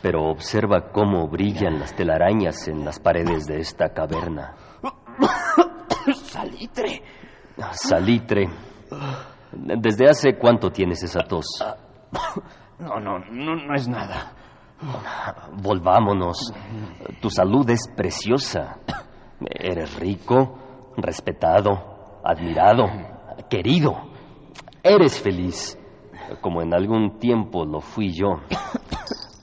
Pero 0.00 0.30
observa 0.30 0.90
cómo 0.92 1.28
brillan 1.28 1.78
las 1.80 1.94
telarañas 1.94 2.68
en 2.68 2.84
las 2.84 2.98
paredes 2.98 3.46
de 3.46 3.58
esta 3.58 3.90
caverna. 3.92 4.54
Salitre. 6.14 7.02
Salitre. 7.72 8.48
¿Desde 9.52 10.08
hace 10.08 10.36
cuánto 10.38 10.70
tienes 10.70 11.02
esa 11.02 11.20
tos? 11.20 11.46
No, 12.78 13.00
no, 13.00 13.18
no, 13.18 13.56
no 13.56 13.74
es 13.74 13.88
nada. 13.88 14.32
Volvámonos. 15.62 16.52
Tu 17.20 17.30
salud 17.30 17.68
es 17.70 17.88
preciosa. 17.96 18.78
Eres 19.40 19.98
rico, 19.98 20.92
respetado, 20.96 22.20
admirado, 22.24 22.84
querido. 23.50 23.92
Eres 24.82 25.20
feliz, 25.20 25.76
como 26.40 26.62
en 26.62 26.74
algún 26.74 27.18
tiempo 27.18 27.64
lo 27.64 27.80
fui 27.80 28.12
yo. 28.12 28.40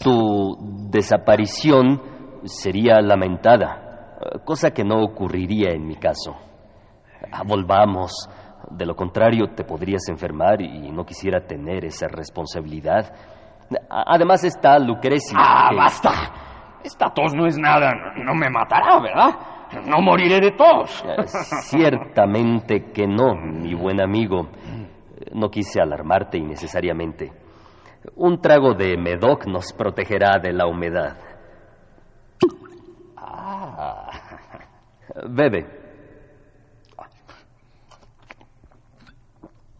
Tu 0.03 0.57
desaparición 0.89 2.01
sería 2.43 2.99
lamentada, 3.01 4.17
cosa 4.45 4.71
que 4.71 4.83
no 4.83 5.01
ocurriría 5.03 5.71
en 5.71 5.85
mi 5.87 5.95
caso. 5.95 6.35
Ah, 7.31 7.43
Volvamos. 7.45 8.11
De 8.71 8.85
lo 8.85 8.95
contrario, 8.95 9.47
te 9.55 9.65
podrías 9.65 10.01
enfermar 10.09 10.61
y 10.61 10.89
no 10.91 11.05
quisiera 11.05 11.45
tener 11.45 11.85
esa 11.85 12.07
responsabilidad. 12.07 13.13
Además 13.89 14.43
está 14.45 14.79
Lucrecia. 14.79 15.37
¡Ah, 15.39 15.67
que- 15.69 15.75
basta! 15.75 16.11
Esta 16.83 17.09
tos 17.13 17.33
no 17.35 17.45
es 17.45 17.57
nada. 17.57 17.91
No, 17.93 18.23
no 18.25 18.35
me 18.35 18.49
matará, 18.49 18.99
¿verdad? 18.99 19.29
No 19.87 20.01
moriré 20.01 20.39
de 20.39 20.51
tos. 20.51 21.03
Eh, 21.07 21.23
Ciertamente 21.61 22.91
que 22.91 23.07
no, 23.07 23.35
mi 23.35 23.73
buen 23.73 24.01
amigo. 24.01 24.47
No 25.31 25.49
quise 25.49 25.81
alarmarte 25.81 26.37
innecesariamente. 26.37 27.31
Un 28.15 28.41
trago 28.41 28.73
de 28.73 28.97
Medoc 28.97 29.45
nos 29.47 29.71
protegerá 29.73 30.39
de 30.39 30.51
la 30.51 30.67
humedad. 30.67 31.15
Ah. 33.15 34.09
Bebe. 35.29 35.65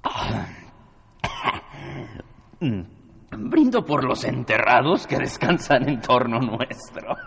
Brindo 3.31 3.83
por 3.83 4.03
los 4.03 4.23
enterrados 4.23 5.07
que 5.07 5.17
descansan 5.17 5.89
en 5.89 5.99
torno 6.01 6.39
nuestro. 6.39 7.15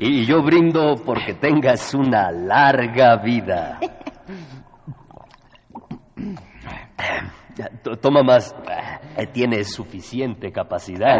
Y 0.00 0.26
yo 0.26 0.44
brindo 0.44 0.94
porque 1.04 1.34
tengas 1.34 1.92
una 1.92 2.30
larga 2.30 3.16
vida. 3.16 3.80
Toma 8.02 8.22
más. 8.22 8.54
Eh, 9.16 9.26
Tienes 9.32 9.72
suficiente 9.72 10.52
capacidad. 10.52 11.18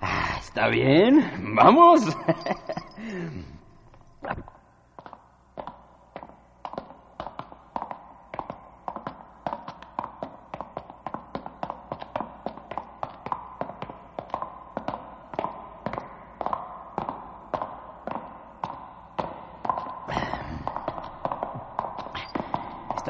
Ah, 0.00 0.36
¿Está 0.40 0.68
bien? 0.68 1.54
¿Vamos? 1.54 2.02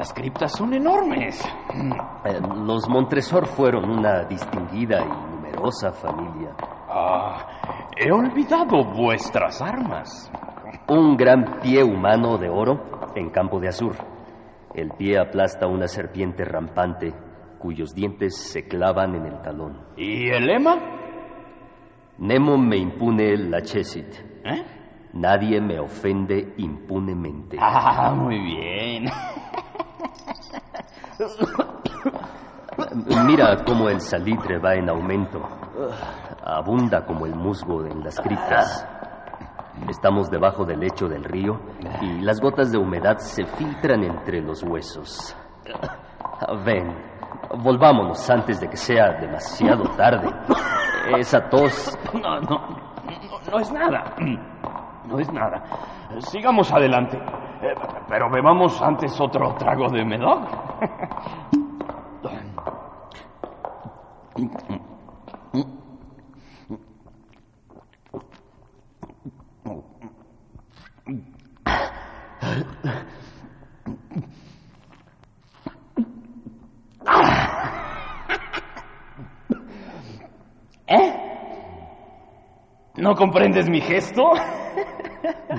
Estas 0.03 0.15
criptas 0.21 0.51
son 0.51 0.73
enormes. 0.73 1.41
Eh, 2.25 2.41
Los 2.65 2.89
Montresor 2.89 3.47
fueron 3.47 3.89
una 3.89 4.25
distinguida 4.25 4.99
y 5.01 5.07
numerosa 5.31 5.93
familia. 5.93 6.53
Ah, 6.89 7.89
he 7.95 8.11
olvidado 8.11 8.83
vuestras 8.83 9.61
armas. 9.61 10.29
Un 10.89 11.15
gran 11.15 11.61
pie 11.61 11.85
humano 11.85 12.37
de 12.37 12.49
oro 12.49 13.13
en 13.15 13.29
campo 13.29 13.61
de 13.61 13.69
azur. 13.69 13.95
El 14.75 14.89
pie 14.91 15.17
aplasta 15.17 15.67
una 15.67 15.87
serpiente 15.87 16.43
rampante 16.43 17.13
cuyos 17.59 17.95
dientes 17.95 18.35
se 18.37 18.67
clavan 18.67 19.15
en 19.15 19.25
el 19.25 19.41
talón. 19.41 19.85
¿Y 19.95 20.27
el 20.27 20.47
lema? 20.47 20.75
Nemo 22.17 22.57
me 22.57 22.75
impune 22.75 23.37
la 23.37 23.61
chesit. 23.61 24.13
¿Eh? 24.43 24.63
Nadie 25.13 25.61
me 25.61 25.79
ofende 25.79 26.55
impunemente. 26.57 27.55
Ah, 27.57 28.13
muy 28.13 28.37
bien. 28.37 29.05
Mira 33.25 33.63
cómo 33.65 33.89
el 33.89 33.99
salitre 34.01 34.59
va 34.59 34.75
en 34.75 34.89
aumento. 34.89 35.41
Abunda 36.43 37.05
como 37.05 37.25
el 37.25 37.35
musgo 37.35 37.85
en 37.85 38.03
las 38.03 38.19
criptas. 38.19 38.87
Estamos 39.89 40.29
debajo 40.29 40.65
del 40.65 40.79
lecho 40.79 41.07
del 41.07 41.23
río 41.23 41.59
y 42.01 42.21
las 42.21 42.39
gotas 42.39 42.71
de 42.71 42.77
humedad 42.77 43.17
se 43.17 43.45
filtran 43.45 44.03
entre 44.03 44.41
los 44.41 44.63
huesos. 44.63 45.35
Ven, 46.65 46.95
volvámonos 47.63 48.29
antes 48.29 48.59
de 48.59 48.69
que 48.69 48.77
sea 48.77 49.13
demasiado 49.19 49.83
tarde. 49.95 50.29
Esa 51.17 51.49
tos. 51.49 51.97
No, 52.13 52.39
no, 52.41 52.41
no, 52.41 52.67
no 53.51 53.59
es 53.59 53.71
nada. 53.71 54.15
No 55.05 55.19
es 55.19 55.31
nada. 55.31 55.63
Sigamos 56.19 56.71
adelante. 56.71 57.19
Eh, 57.63 57.73
Pero 58.09 58.29
bebamos 58.29 58.81
antes 58.81 59.17
otro 59.21 59.55
trago 59.55 59.89
de 59.89 60.03
Medoc. 60.03 60.43
¿Eh? 80.87 81.13
¿No 82.97 83.15
comprendes 83.15 83.69
mi 83.69 83.79
gesto? 83.79 84.33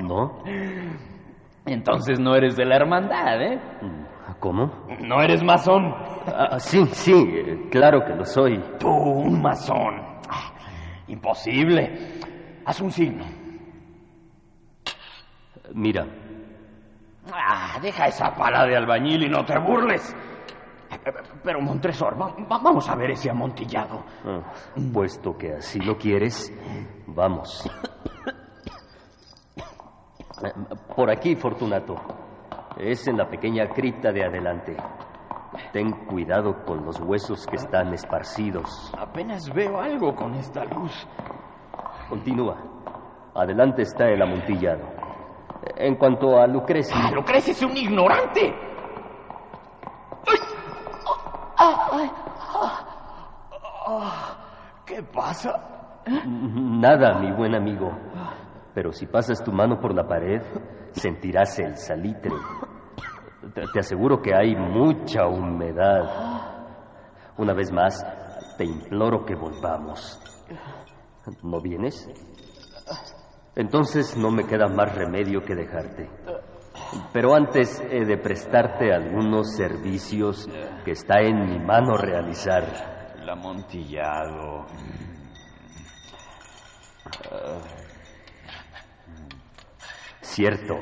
¿No? 0.02 0.42
Entonces 1.66 2.20
no 2.20 2.34
eres 2.34 2.56
de 2.56 2.64
la 2.64 2.76
hermandad, 2.76 3.40
¿eh? 3.42 3.58
¿Cómo? 4.40 4.86
No 5.00 5.22
eres 5.22 5.42
masón. 5.42 5.94
Ah, 6.26 6.58
sí, 6.58 6.84
sí, 6.92 7.12
eh, 7.12 7.68
claro 7.70 8.04
que 8.04 8.14
lo 8.14 8.24
soy. 8.24 8.58
Tú, 8.78 8.88
un 8.90 9.40
masón. 9.40 9.94
Ah, 10.28 10.52
Imposible. 11.08 12.20
Haz 12.66 12.80
un 12.80 12.90
signo. 12.90 13.24
Mira, 15.72 16.06
Ah, 17.32 17.78
deja 17.80 18.06
esa 18.06 18.34
pala 18.34 18.66
de 18.66 18.76
albañil 18.76 19.22
y 19.24 19.28
no 19.30 19.44
te 19.46 19.58
burles. 19.58 20.14
Pero, 21.42 21.60
Montresor, 21.60 22.20
va- 22.20 22.34
va- 22.50 22.58
vamos 22.62 22.88
a 22.88 22.94
ver 22.96 23.12
ese 23.12 23.30
amontillado. 23.30 24.04
ah, 24.26 24.42
puesto 24.92 25.36
que 25.36 25.54
así 25.54 25.80
lo 25.80 25.96
quieres, 25.96 26.52
vamos. 27.06 27.68
Por 30.96 31.10
aquí, 31.10 31.36
Fortunato. 31.36 31.96
Es 32.76 33.06
en 33.06 33.16
la 33.18 33.28
pequeña 33.28 33.68
cripta 33.68 34.10
de 34.12 34.24
adelante. 34.24 34.76
Ten 35.72 35.92
cuidado 36.06 36.64
con 36.64 36.84
los 36.84 37.00
huesos 37.00 37.46
que 37.46 37.56
están 37.56 37.92
esparcidos. 37.94 38.92
Apenas 38.98 39.48
veo 39.54 39.80
algo 39.80 40.14
con 40.14 40.34
esta 40.34 40.64
luz. 40.64 40.92
Continúa. 42.08 42.56
Adelante 43.34 43.82
está 43.82 44.08
el 44.08 44.20
amontillado. 44.20 44.82
En 45.76 45.96
cuanto 45.96 46.38
a 46.38 46.46
Lucrecia, 46.46 46.96
Pero 47.08 47.24
crees 47.24 47.48
es 47.48 47.62
un 47.62 47.76
ignorante. 47.76 48.54
¿Qué 54.84 55.02
pasa? 55.02 55.70
nada, 56.26 57.18
mi 57.18 57.32
buen 57.32 57.54
amigo. 57.54 57.90
Pero 58.74 58.92
si 58.92 59.06
pasas 59.06 59.42
tu 59.42 59.52
mano 59.52 59.78
por 59.78 59.94
la 59.94 60.06
pared, 60.06 60.42
sentirás 60.92 61.58
el 61.60 61.76
salitre. 61.76 62.32
Te, 63.54 63.78
aseguro 63.78 64.20
que 64.20 64.34
hay 64.34 64.56
mucha 64.56 65.26
humedad. 65.26 66.02
Una 67.38 67.54
vez 67.54 67.70
más, 67.70 68.04
te 68.58 68.64
imploro 68.64 69.24
que 69.24 69.36
volvamos. 69.36 70.20
¿No 71.42 71.60
vienes? 71.60 72.08
Entonces 73.54 74.16
no 74.16 74.30
me 74.32 74.44
queda 74.44 74.66
más 74.66 74.92
remedio 74.94 75.42
que 75.42 75.54
dejarte. 75.54 76.10
Pero 77.12 77.34
antes 77.34 77.80
he 77.90 78.04
de 78.04 78.18
prestarte 78.18 78.92
algunos 78.92 79.54
servicios 79.54 80.48
que 80.84 80.90
está 80.90 81.20
en 81.20 81.48
mi 81.48 81.58
mano 81.60 81.96
realizar. 81.96 83.14
El 83.20 83.30
amontillado. 83.30 84.66
Cierto, 90.34 90.80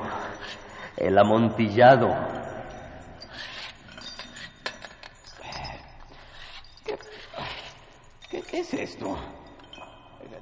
el 0.97 1.15
amontillado. 1.15 2.09
¿Qué, 8.31 8.41
qué 8.41 8.59
es 8.61 8.73
esto? 8.73 9.15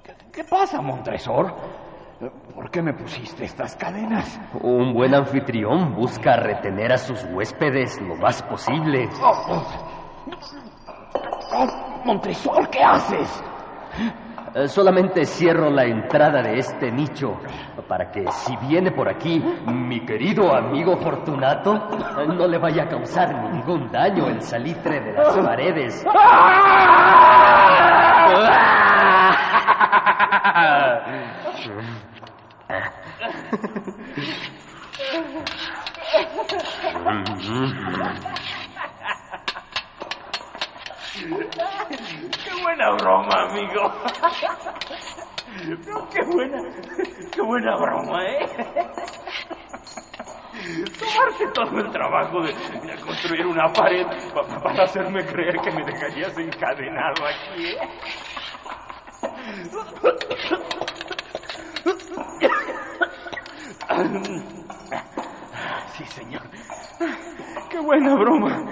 ¿Qué, 0.01 0.15
qué 0.31 0.43
pasa, 0.45 0.79
Montresor? 0.79 1.53
¿Por 2.55 2.71
qué 2.71 2.81
me 2.81 2.93
pusiste 2.93 3.43
estas 3.43 3.75
cadenas? 3.75 4.39
Un 4.61 4.93
buen 4.93 5.13
anfitrión 5.13 5.93
busca 5.93 6.37
retener 6.37 6.93
a 6.93 6.97
sus 6.97 7.21
huéspedes 7.25 7.99
lo 7.99 8.15
más 8.15 8.41
posible. 8.43 9.09
Oh, 11.53 12.01
Montresor, 12.05 12.69
¿qué 12.69 12.81
haces? 12.81 13.43
Eh, 14.53 14.67
Solamente 14.67 15.25
cierro 15.25 15.69
la 15.69 15.85
entrada 15.85 16.41
de 16.41 16.59
este 16.59 16.91
nicho 16.91 17.39
para 17.87 18.11
que 18.11 18.25
si 18.31 18.55
viene 18.57 18.91
por 18.91 19.07
aquí 19.07 19.41
mi 19.65 20.05
querido 20.05 20.53
amigo 20.53 20.97
Fortunato, 20.97 21.87
eh, 22.19 22.27
no 22.27 22.47
le 22.47 22.57
vaya 22.57 22.83
a 22.83 22.89
causar 22.89 23.33
ningún 23.53 23.89
daño 23.91 24.27
el 24.27 24.41
salitre 24.41 24.99
de 24.99 25.13
las 25.13 25.37
paredes. 25.37 26.05
Qué 41.13 42.53
buena 42.61 42.89
broma, 42.91 43.41
amigo. 43.49 43.91
Qué 46.13 46.23
buena, 46.23 46.61
qué 47.33 47.41
buena 47.41 47.75
broma, 47.75 48.25
¿eh? 48.25 48.49
Tomarte 50.99 51.47
todo 51.53 51.79
el 51.79 51.91
trabajo 51.91 52.41
de, 52.43 52.53
construir 53.05 53.45
una 53.45 53.73
pared 53.73 54.05
pa- 54.33 54.61
para 54.61 54.83
hacerme 54.83 55.25
creer 55.25 55.59
que 55.61 55.71
me 55.71 55.83
dejarías 55.83 56.37
encadenado 56.37 57.25
aquí, 57.25 57.65
¿eh? 57.67 57.77
Sí, 65.95 66.05
señor. 66.05 66.43
Qué 67.69 67.79
buena 67.79 68.15
broma. 68.15 68.63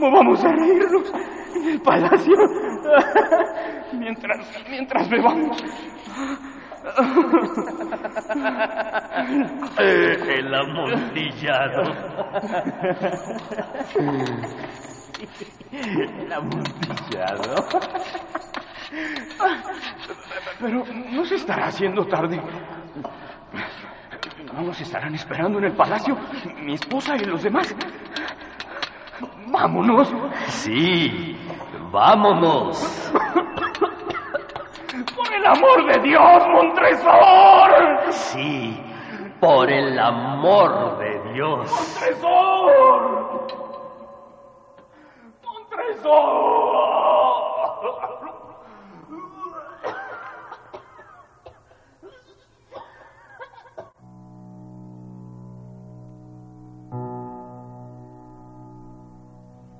¿Cómo 0.00 0.16
vamos 0.16 0.42
a 0.42 0.48
reírnos 0.48 1.12
en 1.54 1.68
el 1.68 1.82
palacio? 1.82 2.34
Mientras, 3.92 4.64
mientras 4.70 5.10
bebamos. 5.10 5.62
El 9.78 10.54
amontillado. 10.54 11.82
El 15.70 16.32
amontillado. 16.32 17.68
Pero 20.60 20.84
no 21.10 21.24
se 21.26 21.34
estará 21.34 21.66
haciendo 21.66 22.06
tarde. 22.06 22.40
¿No 24.54 24.62
nos 24.62 24.80
estarán 24.80 25.14
esperando 25.14 25.58
en 25.58 25.64
el 25.64 25.74
palacio? 25.74 26.16
Mi 26.62 26.72
esposa 26.72 27.16
y 27.16 27.24
los 27.24 27.42
demás. 27.42 27.76
Vámonos. 29.48 30.12
Sí, 30.48 31.36
vámonos. 31.90 33.12
Por 35.16 35.32
el 35.32 35.46
amor 35.46 35.86
de 35.92 36.00
Dios, 36.02 36.48
Montresor. 36.48 38.12
Sí, 38.12 38.80
por 39.40 39.70
el 39.70 39.98
amor 39.98 40.98
de 40.98 41.32
Dios. 41.32 41.70
Montresor. 41.70 43.46
Montresor. 45.42 46.90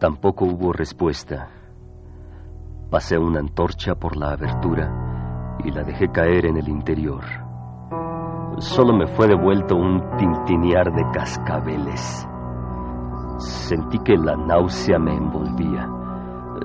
Tampoco 0.01 0.47
hubo 0.47 0.73
respuesta. 0.73 1.51
Pasé 2.91 3.19
una 3.19 3.41
antorcha 3.41 3.97
por 3.97 4.17
la 4.17 4.31
abertura 4.31 5.59
y 5.63 5.71
la 5.71 5.83
dejé 5.83 6.09
caer 6.09 6.47
en 6.47 6.57
el 6.57 6.71
interior. 6.71 7.21
Solo 8.61 8.95
me 8.95 9.07
fue 9.09 9.29
devuelto 9.29 9.77
un 9.77 10.01
tintinear 10.17 10.91
de 10.91 11.03
cascabeles. 11.13 12.27
Sentí 13.37 13.99
que 13.99 14.17
la 14.17 14.37
náusea 14.37 14.99
me 14.99 15.15
envolvía. 15.15 15.87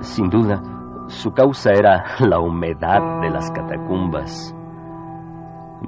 Sin 0.00 0.30
duda, 0.30 0.62
su 1.08 1.30
causa 1.32 1.72
era 1.72 2.04
la 2.20 2.40
humedad 2.40 3.20
de 3.20 3.28
las 3.28 3.50
catacumbas. 3.50 4.56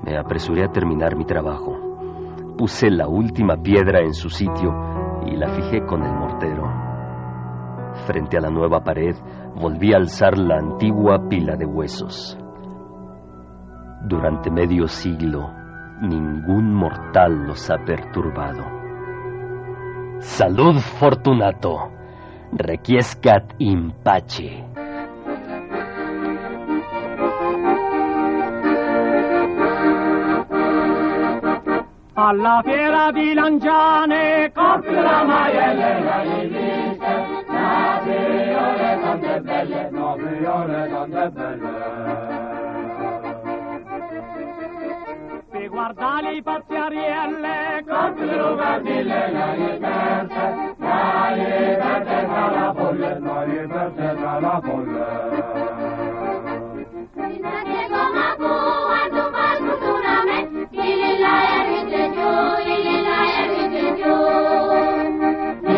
Me 0.04 0.18
apresuré 0.18 0.64
a 0.64 0.70
terminar 0.70 1.16
mi 1.16 1.24
trabajo. 1.24 1.74
Puse 2.58 2.90
la 2.90 3.08
última 3.08 3.56
piedra 3.56 4.00
en 4.00 4.12
su 4.12 4.28
sitio 4.28 4.70
y 5.24 5.34
la 5.34 5.48
fijé 5.48 5.86
con 5.86 6.02
el 6.04 6.12
mortero. 6.12 6.87
Frente 8.06 8.36
a 8.36 8.40
la 8.40 8.50
nueva 8.50 8.80
pared 8.80 9.16
volví 9.54 9.92
a 9.92 9.96
alzar 9.96 10.38
la 10.38 10.56
antigua 10.56 11.28
pila 11.28 11.56
de 11.56 11.66
huesos. 11.66 12.38
Durante 14.04 14.50
medio 14.50 14.86
siglo, 14.86 15.50
ningún 16.00 16.72
mortal 16.72 17.46
los 17.46 17.70
ha 17.70 17.76
perturbado. 17.84 18.64
Salud, 20.20 20.78
Fortunato. 20.78 21.90
Requiescat 22.52 23.54
in 23.58 23.92
pace. 24.02 24.64
alla 32.28 32.60
fiera 32.62 33.10
di 33.10 33.32
Lanciane, 33.32 34.50
corpi 34.52 34.92
la 34.92 35.24
maielle 35.24 36.02
la 36.02 36.22
riviste, 36.22 37.47
Se 45.50 45.68
guardali 45.68 46.42
pazziarielle, 46.42 47.84
contro 47.86 48.54
vadile 48.54 49.30
la 49.32 49.52
libertà, 49.52 50.74
la 50.78 51.32
libertà 51.34 52.24
tra 52.24 52.50
la 52.50 52.72
bolle, 52.72 53.18
la 53.20 53.44
libertà 53.44 54.14
tra 54.14 54.40
la 54.40 54.60
bolle. 54.64 55.06
Il 60.70 60.80
est 60.80 61.18
là, 61.18 61.36
il 61.70 61.94
est 61.94 62.14
là, 62.14 62.58
il 62.64 62.94
est 62.96 63.98
là. 64.04 65.27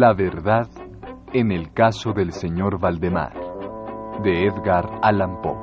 La 0.00 0.14
verdad 0.14 0.66
en 1.34 1.52
el 1.52 1.74
caso 1.74 2.14
del 2.14 2.32
señor 2.32 2.80
Valdemar, 2.80 3.34
de 4.22 4.46
Edgar 4.46 4.88
Allan 5.02 5.42
Poe. 5.42 5.58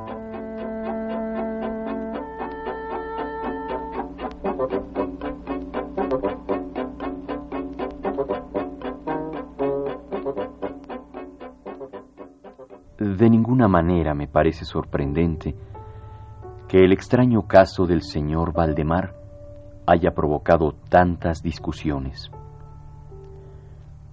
De 13.00 13.30
ninguna 13.32 13.67
manera 13.67 14.13
me 14.13 14.28
parece 14.28 14.65
sorprendente 14.65 15.56
que 16.67 16.86
el 16.86 16.91
extraño 16.91 17.47
caso 17.47 17.88
del 17.88 18.04
señor 18.04 18.54
Valdemar 18.54 19.15
haya 19.88 20.12
provocado 20.12 20.76
tantas 20.89 21.41
discusiones. 21.41 22.30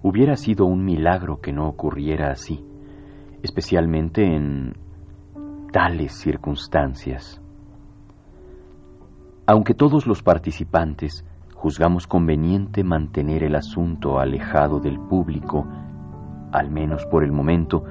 Hubiera 0.07 0.35
sido 0.35 0.67
un 0.67 0.85
milagro 0.85 1.41
que 1.41 1.51
no 1.51 1.67
ocurriera 1.67 2.29
así, 2.29 2.63
especialmente 3.41 4.23
en 4.23 4.75
tales 5.73 6.13
circunstancias. 6.13 7.41
Aunque 9.47 9.73
todos 9.73 10.05
los 10.05 10.21
participantes 10.21 11.25
juzgamos 11.55 12.05
conveniente 12.05 12.83
mantener 12.83 13.43
el 13.43 13.55
asunto 13.55 14.19
alejado 14.19 14.79
del 14.79 14.99
público, 14.99 15.65
al 16.51 16.69
menos 16.69 17.03
por 17.07 17.23
el 17.23 17.31
momento, 17.31 17.83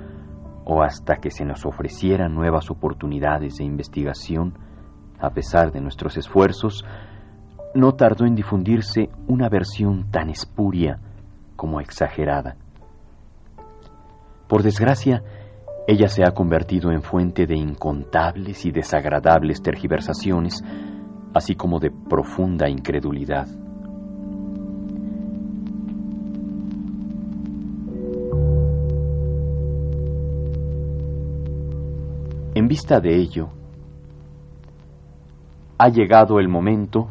o 0.65 0.85
hasta 0.85 1.17
que 1.17 1.33
se 1.33 1.45
nos 1.45 1.67
ofrecieran 1.67 2.33
nuevas 2.33 2.71
oportunidades 2.71 3.57
de 3.57 3.65
investigación, 3.65 4.55
a 5.19 5.31
pesar 5.31 5.73
de 5.73 5.81
nuestros 5.81 6.17
esfuerzos, 6.17 6.85
no 7.75 7.95
tardó 7.95 8.25
en 8.25 8.37
difundirse 8.37 9.11
una 9.27 9.49
versión 9.49 10.13
tan 10.13 10.31
espuria 10.31 11.01
como 11.65 11.81
exagerada. 11.81 12.57
Por 14.47 14.63
desgracia, 14.63 15.23
ella 15.89 16.09
se 16.09 16.23
ha 16.23 16.33
convertido 16.33 16.93
en 16.93 17.01
fuente 17.01 17.47
de 17.47 17.57
incontables 17.57 18.67
y 18.67 18.71
desagradables 18.71 19.63
tergiversaciones, 19.63 20.63
así 21.33 21.55
como 21.55 21.81
de 21.81 21.91
profunda 21.91 22.69
incredulidad. 22.69 23.49
En 32.55 32.69
vista 32.69 33.01
de 33.01 33.17
ello, 33.17 33.49
ha 35.79 35.89
llegado 35.89 36.39
el 36.41 36.49
momento 36.49 37.09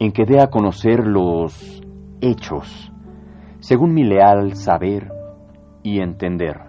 en 0.00 0.10
que 0.10 0.24
dé 0.24 0.40
a 0.40 0.50
conocer 0.50 1.06
los 1.06 1.78
hechos, 2.20 2.87
según 3.60 3.92
mi 3.92 4.04
leal 4.04 4.54
saber 4.54 5.10
y 5.82 6.00
entender. 6.00 6.60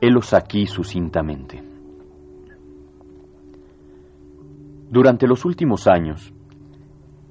Helos 0.00 0.32
aquí 0.32 0.66
sucintamente. 0.66 1.62
Durante 4.88 5.26
los 5.26 5.44
últimos 5.44 5.86
años, 5.86 6.32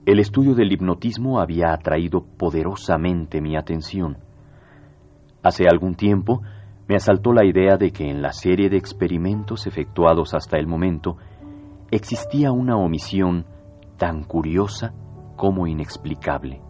el 0.06 0.20
estudio 0.20 0.54
del 0.56 0.72
hipnotismo 0.72 1.40
había 1.40 1.74
atraído 1.74 2.24
poderosamente 2.24 3.42
mi 3.42 3.58
atención. 3.58 4.18
Hace 5.44 5.66
algún 5.70 5.96
tiempo 5.96 6.42
me 6.88 6.96
asaltó 6.96 7.34
la 7.34 7.46
idea 7.46 7.78
de 7.78 7.92
que 7.92 8.10
en 8.10 8.22
la 8.22 8.32
serie 8.32 8.70
de 8.70 8.78
experimentos 8.78 9.68
efectuados 9.68 10.34
hasta 10.34 10.58
el 10.58 10.68
momento 10.68 11.18
existía 11.92 12.52
una 12.52 12.78
omisión 12.78 13.46
tan 13.98 14.24
curiosa 14.24 14.94
como 15.36 15.68
inexplicable. 15.68 16.69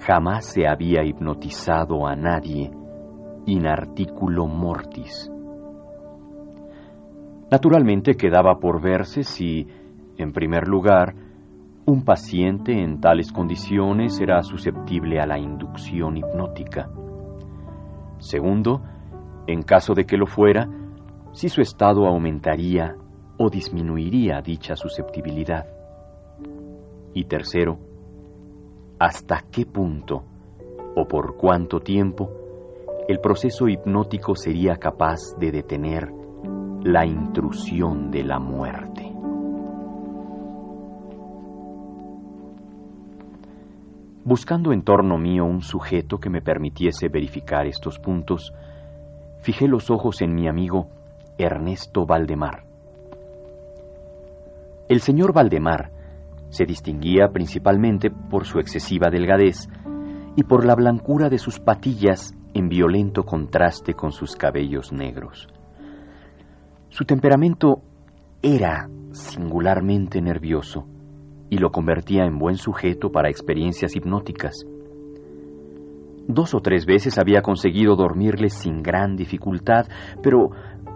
Jamás 0.00 0.46
se 0.46 0.66
había 0.66 1.04
hipnotizado 1.04 2.06
a 2.06 2.16
nadie 2.16 2.70
in 3.46 3.66
articulo 3.66 4.46
mortis. 4.46 5.30
Naturalmente 7.50 8.14
quedaba 8.14 8.58
por 8.58 8.80
verse 8.80 9.24
si, 9.24 9.66
en 10.16 10.32
primer 10.32 10.68
lugar, 10.68 11.14
un 11.84 12.04
paciente 12.04 12.72
en 12.72 13.00
tales 13.00 13.32
condiciones 13.32 14.20
era 14.20 14.42
susceptible 14.42 15.20
a 15.20 15.26
la 15.26 15.38
inducción 15.38 16.16
hipnótica. 16.16 16.88
Segundo, 18.18 18.82
en 19.46 19.62
caso 19.62 19.94
de 19.94 20.04
que 20.04 20.16
lo 20.16 20.26
fuera, 20.26 20.68
si 21.32 21.48
su 21.48 21.60
estado 21.60 22.06
aumentaría 22.06 22.94
o 23.38 23.50
disminuiría 23.50 24.40
dicha 24.40 24.76
susceptibilidad. 24.76 25.66
Y 27.12 27.24
tercero, 27.24 27.89
hasta 29.00 29.46
qué 29.50 29.64
punto 29.64 30.22
o 30.94 31.08
por 31.08 31.38
cuánto 31.38 31.80
tiempo 31.80 32.30
el 33.08 33.18
proceso 33.18 33.66
hipnótico 33.66 34.36
sería 34.36 34.76
capaz 34.76 35.18
de 35.38 35.50
detener 35.50 36.12
la 36.82 37.06
intrusión 37.06 38.10
de 38.10 38.22
la 38.22 38.38
muerte. 38.38 39.10
Buscando 44.22 44.72
en 44.72 44.82
torno 44.82 45.16
mío 45.16 45.46
un 45.46 45.62
sujeto 45.62 46.18
que 46.18 46.28
me 46.28 46.42
permitiese 46.42 47.08
verificar 47.08 47.66
estos 47.66 47.98
puntos, 47.98 48.52
fijé 49.40 49.66
los 49.66 49.90
ojos 49.90 50.20
en 50.20 50.34
mi 50.34 50.46
amigo 50.46 50.88
Ernesto 51.38 52.04
Valdemar. 52.04 52.64
El 54.90 55.00
señor 55.00 55.32
Valdemar 55.32 55.99
Se 56.50 56.64
distinguía 56.64 57.28
principalmente 57.32 58.10
por 58.10 58.44
su 58.44 58.58
excesiva 58.58 59.08
delgadez 59.10 59.68
y 60.36 60.42
por 60.44 60.64
la 60.64 60.74
blancura 60.74 61.28
de 61.28 61.38
sus 61.38 61.58
patillas 61.58 62.34
en 62.54 62.68
violento 62.68 63.24
contraste 63.24 63.94
con 63.94 64.12
sus 64.12 64.36
cabellos 64.36 64.92
negros. 64.92 65.48
Su 66.88 67.04
temperamento 67.04 67.82
era 68.42 68.88
singularmente 69.12 70.20
nervioso 70.20 70.86
y 71.48 71.58
lo 71.58 71.70
convertía 71.70 72.24
en 72.24 72.38
buen 72.38 72.56
sujeto 72.56 73.10
para 73.10 73.28
experiencias 73.28 73.94
hipnóticas. 73.96 74.64
Dos 76.26 76.54
o 76.54 76.60
tres 76.60 76.86
veces 76.86 77.18
había 77.18 77.42
conseguido 77.42 77.96
dormirle 77.96 78.50
sin 78.50 78.82
gran 78.82 79.16
dificultad, 79.16 79.86
pero 80.22 80.50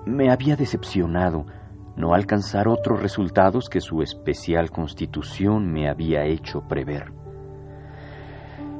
me 0.06 0.30
había 0.30 0.56
decepcionado 0.56 1.46
no 1.96 2.14
alcanzar 2.14 2.68
otros 2.68 3.00
resultados 3.00 3.68
que 3.68 3.80
su 3.80 4.02
especial 4.02 4.70
constitución 4.70 5.72
me 5.72 5.88
había 5.88 6.24
hecho 6.24 6.62
prever. 6.68 7.12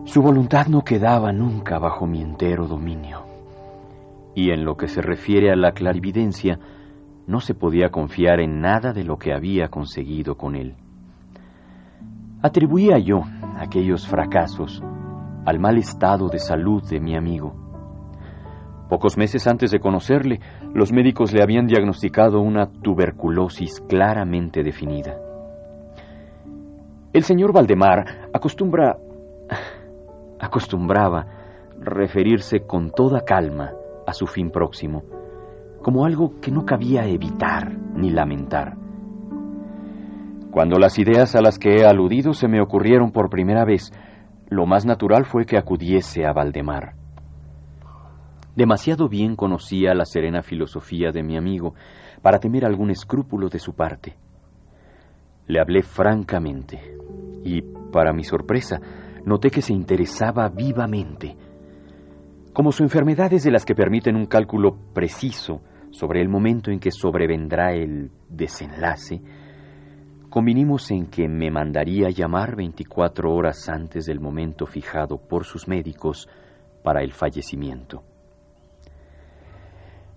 Su 0.05 0.21
voluntad 0.21 0.67
no 0.67 0.83
quedaba 0.83 1.33
nunca 1.33 1.79
bajo 1.79 2.07
mi 2.07 2.21
entero 2.21 2.67
dominio. 2.67 3.25
Y 4.35 4.51
en 4.51 4.65
lo 4.65 4.77
que 4.77 4.89
se 4.89 5.01
refiere 5.01 5.51
a 5.51 5.57
la 5.57 5.73
clarividencia, 5.73 6.59
no 7.27 7.41
se 7.41 7.55
podía 7.55 7.91
confiar 7.91 8.41
en 8.41 8.61
nada 8.61 8.93
de 8.93 9.05
lo 9.05 9.17
que 9.17 9.33
había 9.33 9.69
conseguido 9.69 10.37
con 10.37 10.57
él. 10.57 10.75
Atribuía 12.43 12.99
yo 12.99 13.23
aquellos 13.57 14.07
fracasos 14.07 14.83
al 15.47 15.59
mal 15.59 15.79
estado 15.79 16.29
de 16.29 16.39
salud 16.39 16.83
de 16.89 17.01
mi 17.01 17.17
amigo. 17.17 17.55
Pocos 18.89 19.17
meses 19.17 19.47
antes 19.47 19.71
de 19.71 19.81
conocerle, 19.81 20.41
los 20.75 20.93
médicos 20.93 21.33
le 21.33 21.41
habían 21.41 21.67
diagnosticado 21.67 22.41
una 22.41 22.67
tuberculosis 22.67 23.81
claramente 23.89 24.65
definida. 24.65 25.17
El 27.13 27.23
señor 27.23 27.53
Valdemar 27.53 28.29
acostumbra 28.33 28.99
acostumbraba 30.41 31.27
referirse 31.79 32.67
con 32.67 32.91
toda 32.91 33.25
calma 33.25 33.73
a 34.05 34.13
su 34.13 34.27
fin 34.27 34.51
próximo, 34.51 35.05
como 35.81 36.05
algo 36.05 36.41
que 36.41 36.51
no 36.51 36.65
cabía 36.65 37.07
evitar 37.07 37.73
ni 37.95 38.11
lamentar. 38.11 38.77
Cuando 40.51 40.79
las 40.79 40.99
ideas 40.99 41.37
a 41.37 41.41
las 41.41 41.59
que 41.59 41.77
he 41.77 41.87
aludido 41.87 42.33
se 42.33 42.49
me 42.49 42.61
ocurrieron 42.61 43.13
por 43.13 43.31
primera 43.31 43.65
vez, 43.65 43.93
lo 44.49 44.67
más 44.67 44.85
natural 44.85 45.25
fue 45.25 45.47
que 45.47 45.57
acudiese 45.57 46.27
a 46.27 46.33
Valdemar. 46.33 47.04
Demasiado 48.57 49.09
bien 49.09 49.35
conocía 49.35 49.95
la 49.95 50.05
serena 50.05 50.41
filosofía 50.43 51.11
de 51.11 51.25
mi 51.25 51.37
amigo 51.37 51.75
para 52.23 52.39
temer 52.39 52.65
algún 52.65 52.91
escrúpulo 52.91 53.49
de 53.49 53.59
su 53.59 53.75
parte. 53.75 54.17
Le 55.49 55.61
hablé 55.61 55.83
francamente 55.83 56.97
y, 57.45 57.63
para 57.91 58.13
mi 58.13 58.23
sorpresa, 58.23 58.81
noté 59.25 59.51
que 59.51 59.61
se 59.61 59.73
interesaba 59.73 60.49
vivamente. 60.51 61.37
Como 62.53 62.71
su 62.71 62.85
enfermedad 62.85 63.33
es 63.33 63.43
de 63.43 63.51
las 63.51 63.65
que 63.65 63.75
permiten 63.75 64.15
un 64.15 64.27
cálculo 64.27 64.77
preciso 64.95 65.61
sobre 65.91 66.21
el 66.21 66.29
momento 66.29 66.71
en 66.71 66.79
que 66.79 66.93
sobrevendrá 66.93 67.75
el 67.75 68.13
desenlace, 68.29 69.21
convinimos 70.31 70.93
en 70.93 71.07
que 71.07 71.27
me 71.29 71.51
mandaría 71.51 72.09
llamar 72.11 72.55
24 72.55 73.35
horas 73.35 73.69
antes 73.69 74.07
del 74.07 74.21
momento 74.21 74.65
fijado 74.67 75.19
por 75.19 75.45
sus 75.45 75.67
médicos 75.67 76.29
para 76.85 77.03
el 77.03 77.13
fallecimiento. 77.13 78.14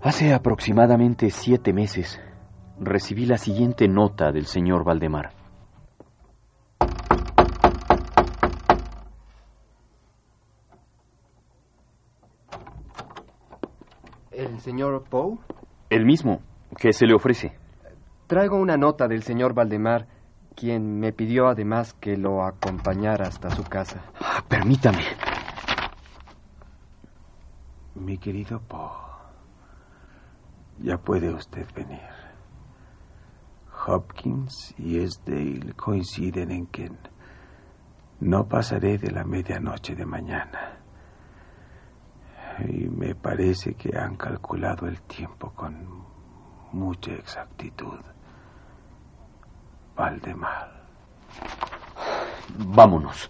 Hace 0.01 0.33
aproximadamente 0.33 1.31
siete 1.31 1.73
meses 1.73 2.21
recibí 2.79 3.25
la 3.25 3.37
siguiente 3.37 3.87
nota 3.87 4.31
del 4.31 4.45
señor 4.45 4.83
Valdemar. 4.83 5.31
¿El 14.31 14.59
señor 14.59 15.03
Poe? 15.09 15.39
El 15.89 16.05
mismo. 16.05 16.41
¿Qué 16.77 16.93
se 16.93 17.07
le 17.07 17.15
ofrece? 17.15 17.57
Traigo 18.27 18.57
una 18.57 18.77
nota 18.77 19.07
del 19.07 19.23
señor 19.23 19.55
Valdemar, 19.55 20.05
quien 20.55 20.99
me 20.99 21.11
pidió 21.11 21.47
además 21.47 21.93
que 21.95 22.17
lo 22.17 22.43
acompañara 22.43 23.27
hasta 23.27 23.49
su 23.49 23.63
casa. 23.63 24.03
Ah, 24.21 24.43
permítame. 24.47 25.03
Mi 27.95 28.19
querido 28.19 28.59
Poe, 28.59 29.06
ya 30.79 30.97
puede 30.97 31.33
usted 31.33 31.65
venir. 31.73 32.01
Hopkins 33.85 34.73
y 34.77 34.99
Esdale 34.99 35.73
coinciden 35.73 36.51
en 36.51 36.67
que 36.67 36.91
no 38.19 38.47
pasaré 38.47 38.97
de 38.97 39.11
la 39.11 39.23
medianoche 39.23 39.95
de 39.95 40.05
mañana 40.05 40.77
y 42.65 42.89
me 42.89 43.13
parece 43.15 43.75
que 43.75 43.97
han 43.97 44.15
calculado 44.15 44.87
el 44.87 45.01
tiempo 45.01 45.51
con 45.51 46.05
mucha 46.71 47.13
exactitud. 47.13 47.99
Valdemar. 49.95 50.71
Vámonos. 52.57 53.29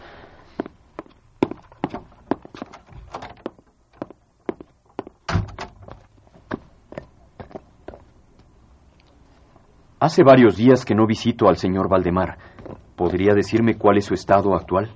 Hace 9.99 10.21
varios 10.21 10.55
días 10.55 10.85
que 10.85 10.93
no 10.93 11.07
visito 11.07 11.47
al 11.47 11.57
señor 11.57 11.89
Valdemar. 11.89 12.37
¿Podría 12.95 13.33
decirme 13.33 13.79
cuál 13.79 13.97
es 13.97 14.05
su 14.05 14.13
estado 14.13 14.53
actual? 14.53 14.91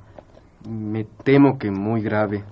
Me 0.70 1.06
temo 1.24 1.58
que 1.58 1.72
muy 1.72 2.04
grave. 2.04 2.44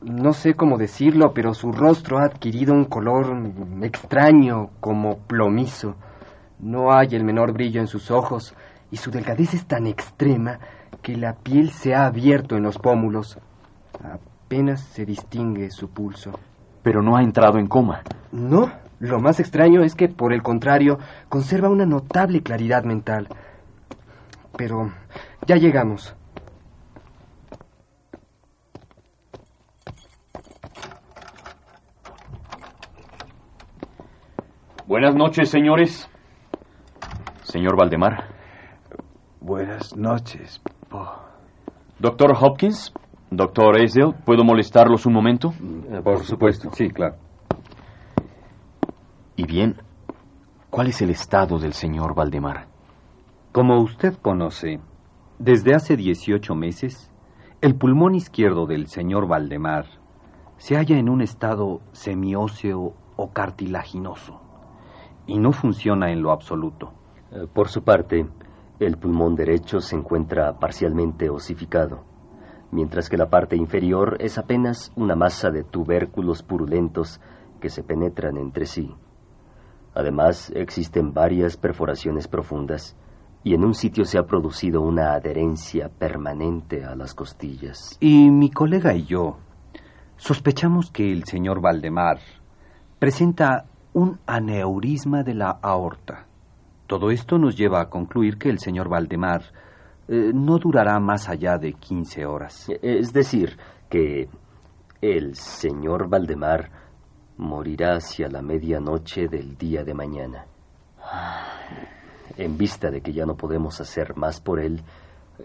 No 0.00 0.32
sé 0.32 0.54
cómo 0.54 0.78
decirlo, 0.78 1.32
pero 1.34 1.54
su 1.54 1.72
rostro 1.72 2.18
ha 2.18 2.26
adquirido 2.26 2.72
un 2.72 2.84
color 2.84 3.36
extraño, 3.82 4.70
como 4.78 5.18
plomizo. 5.26 5.96
No 6.60 6.92
hay 6.92 7.08
el 7.16 7.24
menor 7.24 7.52
brillo 7.52 7.80
en 7.80 7.88
sus 7.88 8.12
ojos, 8.12 8.54
y 8.92 8.96
su 8.98 9.10
delgadez 9.10 9.54
es 9.54 9.66
tan 9.66 9.88
extrema 9.88 10.60
que 11.02 11.16
la 11.16 11.34
piel 11.34 11.70
se 11.70 11.96
ha 11.96 12.06
abierto 12.06 12.56
en 12.56 12.62
los 12.62 12.78
pómulos. 12.78 13.40
Apenas 14.04 14.82
se 14.82 15.04
distingue 15.04 15.68
su 15.72 15.88
pulso. 15.88 16.38
Pero 16.84 17.02
no 17.02 17.16
ha 17.16 17.22
entrado 17.22 17.58
en 17.58 17.66
coma. 17.66 18.02
No, 18.30 18.70
lo 19.02 19.18
más 19.18 19.40
extraño 19.40 19.82
es 19.82 19.96
que, 19.96 20.08
por 20.08 20.32
el 20.32 20.42
contrario, 20.42 20.96
conserva 21.28 21.68
una 21.68 21.84
notable 21.84 22.40
claridad 22.40 22.84
mental. 22.84 23.26
Pero 24.56 24.92
ya 25.44 25.56
llegamos. 25.56 26.14
Buenas 34.86 35.16
noches, 35.16 35.48
señores. 35.50 36.08
Señor 37.42 37.76
Valdemar. 37.76 38.28
Buenas 39.40 39.96
noches, 39.96 40.62
Po. 40.88 41.08
Doctor 41.98 42.36
Hopkins, 42.40 42.92
doctor 43.32 43.80
Esdell, 43.80 44.14
¿puedo 44.24 44.44
molestarlos 44.44 45.06
un 45.06 45.12
momento? 45.12 45.52
Por 46.04 46.20
supuesto, 46.24 46.70
sí, 46.72 46.88
claro. 46.88 47.16
Y 49.34 49.46
bien, 49.46 49.76
¿cuál 50.68 50.88
es 50.88 51.00
el 51.00 51.08
estado 51.08 51.58
del 51.58 51.72
señor 51.72 52.14
Valdemar? 52.14 52.66
Como 53.50 53.80
usted 53.80 54.14
conoce, 54.20 54.78
desde 55.38 55.74
hace 55.74 55.96
18 55.96 56.54
meses, 56.54 57.10
el 57.62 57.74
pulmón 57.74 58.14
izquierdo 58.14 58.66
del 58.66 58.88
señor 58.88 59.26
Valdemar 59.26 59.86
se 60.58 60.76
halla 60.76 60.98
en 60.98 61.08
un 61.08 61.22
estado 61.22 61.80
semióseo 61.92 62.92
o 63.16 63.30
cartilaginoso 63.32 64.38
y 65.26 65.38
no 65.38 65.52
funciona 65.52 66.12
en 66.12 66.20
lo 66.20 66.30
absoluto. 66.30 66.92
Eh, 67.30 67.46
por 67.50 67.68
su 67.68 67.82
parte, 67.82 68.26
el 68.80 68.98
pulmón 68.98 69.34
derecho 69.34 69.80
se 69.80 69.96
encuentra 69.96 70.58
parcialmente 70.58 71.30
osificado, 71.30 72.04
mientras 72.70 73.08
que 73.08 73.16
la 73.16 73.30
parte 73.30 73.56
inferior 73.56 74.18
es 74.20 74.36
apenas 74.36 74.92
una 74.94 75.16
masa 75.16 75.50
de 75.50 75.64
tubérculos 75.64 76.42
purulentos 76.42 77.18
que 77.60 77.70
se 77.70 77.82
penetran 77.82 78.36
entre 78.36 78.66
sí. 78.66 78.94
Además, 79.94 80.50
existen 80.54 81.12
varias 81.12 81.56
perforaciones 81.56 82.28
profundas 82.28 82.96
y 83.44 83.54
en 83.54 83.64
un 83.64 83.74
sitio 83.74 84.04
se 84.04 84.18
ha 84.18 84.24
producido 84.24 84.80
una 84.80 85.14
adherencia 85.14 85.88
permanente 85.88 86.84
a 86.84 86.94
las 86.94 87.14
costillas. 87.14 87.96
Y 88.00 88.30
mi 88.30 88.50
colega 88.50 88.94
y 88.94 89.04
yo 89.04 89.38
sospechamos 90.16 90.90
que 90.90 91.10
el 91.10 91.24
señor 91.24 91.60
Valdemar 91.60 92.20
presenta 92.98 93.66
un 93.92 94.20
aneurisma 94.26 95.22
de 95.22 95.34
la 95.34 95.50
aorta. 95.50 96.26
Todo 96.86 97.10
esto 97.10 97.38
nos 97.38 97.56
lleva 97.56 97.80
a 97.80 97.90
concluir 97.90 98.38
que 98.38 98.48
el 98.48 98.58
señor 98.58 98.88
Valdemar 98.88 99.42
eh, 100.08 100.30
no 100.32 100.58
durará 100.58 101.00
más 101.00 101.28
allá 101.28 101.58
de 101.58 101.72
15 101.72 102.24
horas. 102.26 102.68
Es 102.80 103.12
decir, 103.12 103.58
que 103.90 104.28
el 105.00 105.34
señor 105.34 106.08
Valdemar 106.08 106.70
morirá 107.36 107.96
hacia 107.96 108.28
la 108.28 108.42
medianoche 108.42 109.28
del 109.28 109.56
día 109.56 109.84
de 109.84 109.94
mañana. 109.94 110.46
En 112.36 112.56
vista 112.56 112.90
de 112.90 113.00
que 113.00 113.12
ya 113.12 113.26
no 113.26 113.36
podemos 113.36 113.80
hacer 113.80 114.16
más 114.16 114.40
por 114.40 114.60
él, 114.60 114.82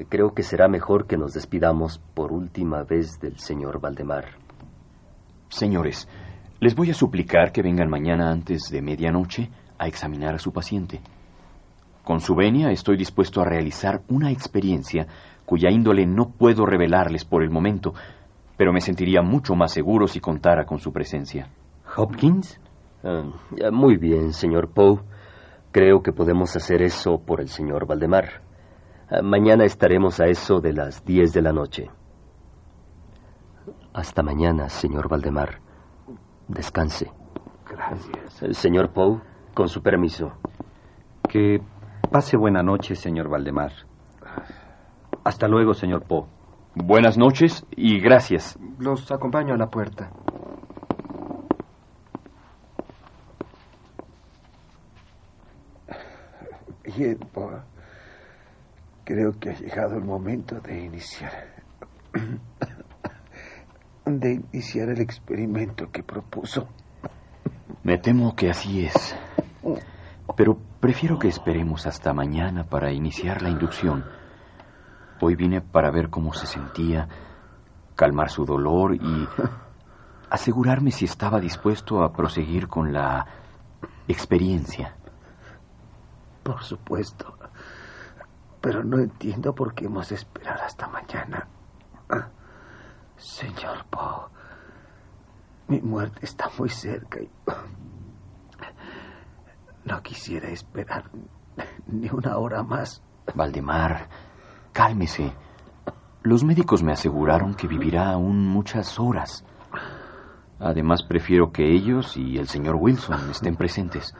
Creo 0.09 0.33
que 0.33 0.43
será 0.43 0.67
mejor 0.67 1.07
que 1.07 1.17
nos 1.17 1.33
despidamos 1.33 1.99
por 2.13 2.31
última 2.31 2.83
vez 2.83 3.19
del 3.19 3.39
señor 3.39 3.81
Valdemar. 3.81 4.25
Señores, 5.49 6.07
les 6.59 6.75
voy 6.75 6.91
a 6.91 6.93
suplicar 6.93 7.51
que 7.51 7.63
vengan 7.63 7.89
mañana 7.89 8.31
antes 8.31 8.69
de 8.69 8.81
medianoche 8.81 9.49
a 9.79 9.87
examinar 9.87 10.35
a 10.35 10.39
su 10.39 10.51
paciente. 10.51 11.01
Con 12.03 12.19
su 12.19 12.35
venia 12.35 12.69
estoy 12.69 12.95
dispuesto 12.95 13.41
a 13.41 13.45
realizar 13.45 14.01
una 14.07 14.31
experiencia 14.31 15.07
cuya 15.45 15.71
índole 15.71 16.05
no 16.05 16.29
puedo 16.29 16.65
revelarles 16.65 17.25
por 17.25 17.41
el 17.41 17.49
momento, 17.49 17.93
pero 18.55 18.71
me 18.71 18.81
sentiría 18.81 19.21
mucho 19.21 19.55
más 19.55 19.71
seguro 19.71 20.07
si 20.07 20.19
contara 20.19 20.65
con 20.65 20.79
su 20.79 20.91
presencia. 20.93 21.47
¿Hopkins? 21.97 22.61
Ah, 23.03 23.23
muy 23.71 23.97
bien, 23.97 24.31
señor 24.31 24.69
Poe. 24.69 24.99
Creo 25.71 26.03
que 26.03 26.13
podemos 26.13 26.55
hacer 26.55 26.83
eso 26.83 27.17
por 27.17 27.41
el 27.41 27.49
señor 27.49 27.87
Valdemar. 27.87 28.43
Ah, 29.09 29.21
mañana 29.23 29.65
estaremos 29.65 30.19
a 30.19 30.27
eso 30.27 30.59
de 30.59 30.73
las 30.73 31.03
diez 31.03 31.33
de 31.33 31.41
la 31.41 31.51
noche. 31.51 31.89
Hasta 33.93 34.21
mañana, 34.21 34.69
señor 34.69 35.09
Valdemar. 35.09 35.59
Descanse. 36.47 37.11
Gracias. 37.67 38.57
señor 38.57 38.93
Poe, 38.93 39.19
con 39.55 39.67
su 39.67 39.81
permiso. 39.81 40.33
Que 41.27 41.59
pase 42.11 42.37
buena 42.37 42.61
noche, 42.61 42.93
señor 42.93 43.27
Valdemar. 43.27 43.71
Hasta 45.23 45.47
luego, 45.47 45.73
señor 45.73 46.03
Poe. 46.03 46.27
Buenas 46.75 47.17
noches 47.17 47.65
y 47.71 47.99
gracias. 47.99 48.59
Los 48.77 49.11
acompaño 49.11 49.55
a 49.55 49.57
la 49.57 49.67
puerta. 49.71 50.11
Creo 59.03 59.39
que 59.39 59.51
ha 59.51 59.53
llegado 59.53 59.95
el 59.97 60.03
momento 60.03 60.59
de 60.59 60.83
iniciar. 60.83 61.55
de 64.05 64.41
iniciar 64.51 64.89
el 64.89 65.01
experimento 65.01 65.91
que 65.91 66.03
propuso. 66.03 66.67
Me 67.83 67.97
temo 67.97 68.35
que 68.35 68.49
así 68.49 68.85
es. 68.85 69.15
Pero 70.35 70.57
prefiero 70.79 71.19
que 71.19 71.27
esperemos 71.27 71.85
hasta 71.85 72.13
mañana 72.13 72.63
para 72.63 72.91
iniciar 72.91 73.41
la 73.41 73.49
inducción. 73.49 74.03
Hoy 75.21 75.35
vine 75.35 75.61
para 75.61 75.89
ver 75.89 76.09
cómo 76.09 76.33
se 76.33 76.47
sentía, 76.47 77.07
calmar 77.95 78.29
su 78.29 78.45
dolor 78.45 78.95
y 78.95 79.27
asegurarme 80.29 80.91
si 80.91 81.05
estaba 81.05 81.39
dispuesto 81.39 82.03
a 82.03 82.11
proseguir 82.11 82.67
con 82.67 82.91
la 82.91 83.25
experiencia. 84.07 84.95
Por 86.47 86.63
supuesto. 86.63 87.37
Pero 88.61 88.81
no 88.81 88.99
entiendo 88.99 89.53
por 89.53 89.73
qué 89.73 89.87
hemos 89.87 90.07
de 90.07 90.15
esperar 90.15 90.61
hasta 90.61 90.87
mañana. 90.87 91.45
Señor 93.17 93.83
Poe, 93.89 94.29
mi 95.67 95.81
muerte 95.81 96.19
está 96.21 96.49
muy 96.57 96.69
cerca 96.69 97.19
y 97.19 97.29
no 99.83 100.01
quisiera 100.01 100.47
esperar 100.47 101.11
ni 101.87 102.09
una 102.09 102.37
hora 102.37 102.63
más. 102.63 103.03
Valdemar, 103.35 104.07
cálmese. 104.71 105.33
Los 106.23 106.45
médicos 106.45 106.81
me 106.81 106.93
aseguraron 106.93 107.55
que 107.55 107.67
vivirá 107.67 108.11
aún 108.11 108.47
muchas 108.47 108.97
horas. 109.01 109.43
Además, 110.59 111.03
prefiero 111.03 111.51
que 111.51 111.75
ellos 111.75 112.15
y 112.15 112.37
el 112.37 112.47
señor 112.47 112.77
Wilson 112.79 113.31
estén 113.31 113.57
presentes. 113.57 114.15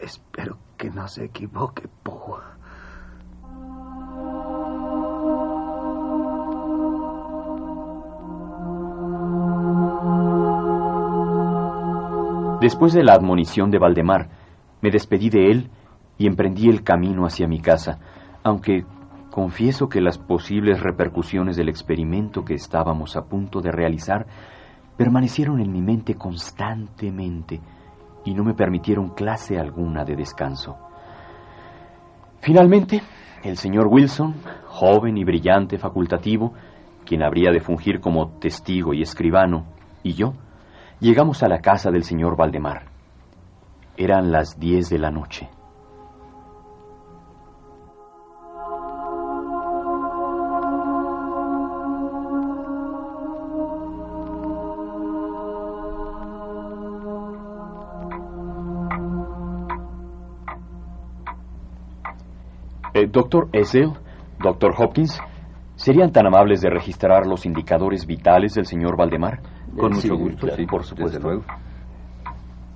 Espero 0.00 0.56
que 0.78 0.90
no 0.90 1.06
se 1.08 1.24
equivoque, 1.26 1.86
Poe. 2.02 2.40
Después 12.60 12.92
de 12.92 13.02
la 13.02 13.14
admonición 13.14 13.70
de 13.70 13.78
Valdemar, 13.78 14.28
me 14.80 14.90
despedí 14.90 15.28
de 15.30 15.50
él 15.50 15.70
y 16.18 16.26
emprendí 16.26 16.68
el 16.68 16.82
camino 16.82 17.26
hacia 17.26 17.48
mi 17.48 17.60
casa, 17.60 17.98
aunque 18.42 18.84
confieso 19.30 19.88
que 19.88 20.00
las 20.00 20.18
posibles 20.18 20.80
repercusiones 20.80 21.56
del 21.56 21.68
experimento 21.68 22.44
que 22.44 22.54
estábamos 22.54 23.16
a 23.16 23.22
punto 23.24 23.60
de 23.60 23.70
realizar 23.70 24.26
permanecieron 24.96 25.60
en 25.60 25.72
mi 25.72 25.80
mente 25.80 26.14
constantemente 26.14 27.60
y 28.24 28.34
no 28.34 28.44
me 28.44 28.54
permitieron 28.54 29.10
clase 29.10 29.58
alguna 29.58 30.04
de 30.04 30.16
descanso. 30.16 30.76
Finalmente, 32.40 33.02
el 33.42 33.56
señor 33.56 33.86
Wilson, 33.88 34.34
joven 34.66 35.16
y 35.16 35.24
brillante 35.24 35.78
facultativo, 35.78 36.52
quien 37.04 37.22
habría 37.22 37.50
de 37.50 37.60
fungir 37.60 38.00
como 38.00 38.38
testigo 38.38 38.94
y 38.94 39.02
escribano, 39.02 39.66
y 40.02 40.14
yo, 40.14 40.34
Llegamos 41.00 41.42
a 41.42 41.48
la 41.48 41.60
casa 41.60 41.90
del 41.90 42.04
señor 42.04 42.36
Valdemar. 42.36 42.82
Eran 43.96 44.30
las 44.30 44.60
diez 44.60 44.90
de 44.90 44.98
la 44.98 45.10
noche. 45.10 45.48
Doctor 63.10 63.48
Essel, 63.52 63.92
doctor 64.38 64.74
Hopkins, 64.78 65.20
¿serían 65.76 66.12
tan 66.12 66.26
amables 66.26 66.60
de 66.60 66.70
registrar 66.70 67.26
los 67.26 67.46
indicadores 67.46 68.06
vitales 68.06 68.54
del 68.54 68.66
señor 68.66 68.96
Valdemar? 68.96 69.40
Con 69.78 69.92
mucho 69.94 70.16
gusto, 70.16 70.48
sí, 70.48 70.66
por 70.66 70.84
supuesto. 70.84 71.18
Desde 71.18 71.20
luego. 71.20 71.44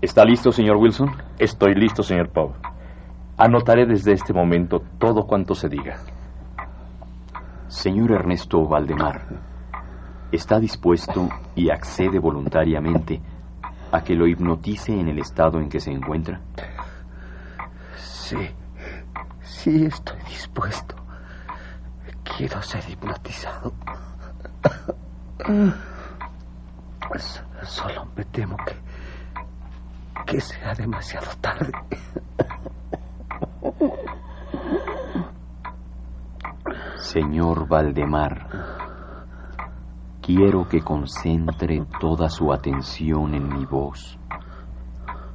¿Está 0.00 0.24
listo, 0.24 0.52
señor 0.52 0.76
Wilson? 0.76 1.10
Estoy 1.38 1.74
listo, 1.74 2.02
señor 2.02 2.28
Poe. 2.28 2.52
Anotaré 3.36 3.86
desde 3.86 4.12
este 4.12 4.32
momento 4.32 4.82
todo 4.98 5.26
cuanto 5.26 5.54
se 5.54 5.68
diga. 5.68 5.96
Señor 7.68 8.12
Ernesto 8.12 8.66
Valdemar, 8.68 9.22
¿está 10.30 10.60
dispuesto 10.60 11.28
y 11.56 11.70
accede 11.70 12.18
voluntariamente 12.18 13.20
a 13.90 14.02
que 14.02 14.14
lo 14.14 14.26
hipnotice 14.26 14.92
en 14.92 15.08
el 15.08 15.18
estado 15.18 15.58
en 15.58 15.68
que 15.68 15.80
se 15.80 15.90
encuentra? 15.90 16.40
Sí, 17.96 18.36
sí 19.44 19.86
estoy 19.86 20.20
dispuesto. 20.28 20.94
Quiero 22.24 22.60
ser 22.62 22.88
hipnotizado. 22.88 23.72
Pues 27.08 27.42
solo 27.64 28.06
me 28.16 28.24
temo 28.24 28.56
que. 28.64 28.76
que 30.26 30.40
sea 30.40 30.74
demasiado 30.74 31.30
tarde. 31.40 31.72
Señor 36.96 37.68
Valdemar, 37.68 38.48
quiero 40.22 40.66
que 40.66 40.80
concentre 40.80 41.84
toda 42.00 42.28
su 42.30 42.52
atención 42.52 43.34
en 43.34 43.48
mi 43.48 43.66
voz 43.66 44.18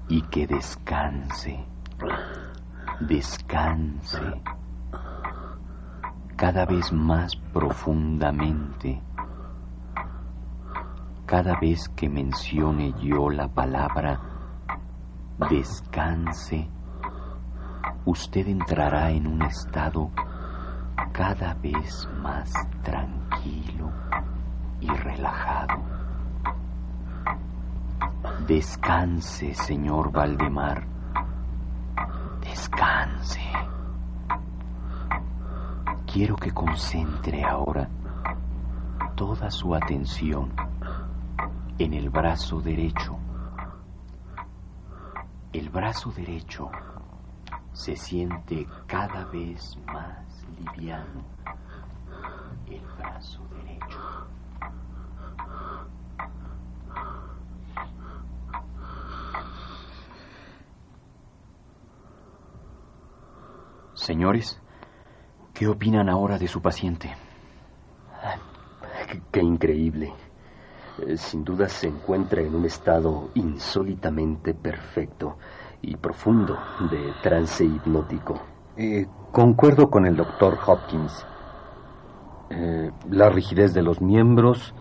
y 0.10 0.24
que 0.24 0.47
descanse, 0.47 1.64
descanse 3.00 4.41
cada 6.36 6.66
vez 6.66 6.91
más 6.91 7.36
profundamente 7.54 9.02
cada 11.26 11.60
vez 11.60 11.88
que 11.89 12.10
mencione 12.10 12.93
yo 13.00 13.30
la 13.30 13.47
palabra 13.47 14.20
descanse, 15.47 16.68
usted 18.06 18.47
entrará 18.47 19.12
en 19.12 19.28
un 19.28 19.41
estado 19.43 20.12
cada 21.14 21.54
vez 21.54 22.10
más 22.22 22.52
tranquilo 22.84 23.89
y 24.82 24.88
relajado. 24.88 25.82
Descanse, 28.47 29.54
señor 29.54 30.12
Valdemar. 30.12 30.99
Descanse. 32.60 33.39
Quiero 36.05 36.36
que 36.36 36.51
concentre 36.51 37.41
ahora 37.41 37.88
toda 39.16 39.49
su 39.49 39.74
atención 39.74 40.51
en 41.78 41.93
el 41.93 42.10
brazo 42.10 42.60
derecho. 42.60 43.18
El 45.53 45.70
brazo 45.70 46.12
derecho 46.12 46.70
se 47.72 47.95
siente 47.95 48.68
cada 48.88 49.24
vez 49.24 49.80
más 49.86 50.45
liviano. 50.60 51.24
El 52.68 52.82
brazo 52.97 53.41
derecho. 53.55 54.28
Señores, 64.00 64.60
¿Qué 65.54 65.68
opinan 65.68 66.08
ahora 66.08 66.38
de 66.38 66.47
su 66.47 66.62
paciente? 66.62 67.14
Qué, 69.10 69.22
qué 69.30 69.41
increíble. 69.41 70.14
Eh, 71.06 71.18
Sin 71.18 71.43
duda 71.43 71.68
se 71.68 71.88
encuentra 71.88 72.41
en 72.41 72.56
un 72.56 72.64
estado 72.64 73.30
insólitamente 73.34 74.54
perfecto 74.54 75.38
y 75.82 75.97
profundo 75.97 76.58
de 76.89 77.12
trance 77.22 77.66
hipnótico. 77.66 78.39
Eh, 78.78 79.06
concuerdo 79.34 79.89
con 79.89 80.06
el 80.06 80.16
doctor 80.16 80.58
Hopkins. 80.66 81.26
Eh, 82.52 82.91
la 83.10 83.30
rigidez 83.30 83.74
de 83.74 83.82
los 83.82 84.00
miembros, 84.00 84.74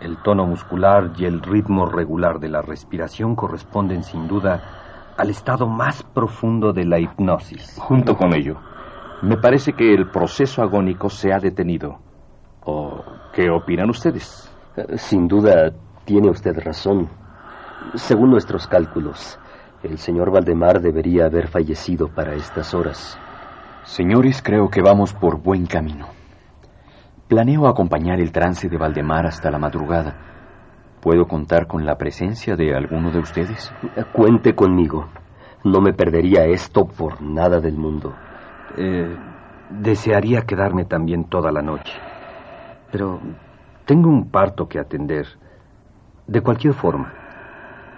el 0.00 0.20
tono 0.24 0.44
muscular 0.44 1.12
y 1.16 1.24
el 1.24 1.40
ritmo 1.40 1.86
regular 1.86 2.40
de 2.40 2.48
la 2.48 2.62
respiración 2.62 3.36
corresponden 3.36 4.02
sin 4.02 4.26
duda 4.26 4.79
al 5.20 5.30
estado 5.30 5.66
más 5.66 6.02
profundo 6.02 6.72
de 6.72 6.84
la 6.84 6.98
hipnosis. 6.98 7.76
Junto 7.78 8.16
con 8.16 8.34
ello, 8.34 8.56
me 9.22 9.36
parece 9.36 9.74
que 9.74 9.92
el 9.92 10.08
proceso 10.10 10.62
agónico 10.62 11.10
se 11.10 11.32
ha 11.32 11.38
detenido. 11.38 11.98
¿O 12.64 13.02
qué 13.32 13.50
opinan 13.50 13.90
ustedes? 13.90 14.50
Eh, 14.76 14.96
Sin 14.96 15.28
duda 15.28 15.72
tiene 16.04 16.30
usted 16.30 16.58
razón. 16.58 17.08
Según 17.94 18.30
nuestros 18.30 18.66
cálculos, 18.66 19.38
el 19.82 19.98
señor 19.98 20.30
Valdemar 20.30 20.80
debería 20.80 21.26
haber 21.26 21.48
fallecido 21.48 22.08
para 22.08 22.34
estas 22.34 22.72
horas. 22.72 23.18
Señores, 23.84 24.40
creo 24.42 24.68
que 24.68 24.82
vamos 24.82 25.12
por 25.12 25.40
buen 25.42 25.66
camino. 25.66 26.06
Planeo 27.28 27.66
acompañar 27.68 28.20
el 28.20 28.32
trance 28.32 28.68
de 28.68 28.76
Valdemar 28.76 29.26
hasta 29.26 29.50
la 29.50 29.58
madrugada. 29.58 30.16
¿Puedo 31.00 31.26
contar 31.26 31.66
con 31.66 31.86
la 31.86 31.96
presencia 31.96 32.56
de 32.56 32.74
alguno 32.74 33.10
de 33.10 33.20
ustedes? 33.20 33.72
Cuente 34.12 34.54
conmigo. 34.54 35.08
No 35.64 35.80
me 35.80 35.94
perdería 35.94 36.44
esto 36.44 36.86
por 36.86 37.22
nada 37.22 37.60
del 37.60 37.76
mundo. 37.76 38.14
Eh, 38.76 39.16
desearía 39.70 40.42
quedarme 40.42 40.84
también 40.84 41.24
toda 41.24 41.50
la 41.52 41.62
noche. 41.62 41.92
Pero 42.92 43.18
tengo 43.86 44.10
un 44.10 44.30
parto 44.30 44.68
que 44.68 44.78
atender. 44.78 45.26
De 46.26 46.42
cualquier 46.42 46.74
forma, 46.74 47.12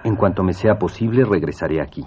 en 0.04 0.16
cuanto 0.16 0.42
me 0.42 0.52
sea 0.52 0.78
posible, 0.78 1.24
regresaré 1.24 1.80
aquí. 1.80 2.04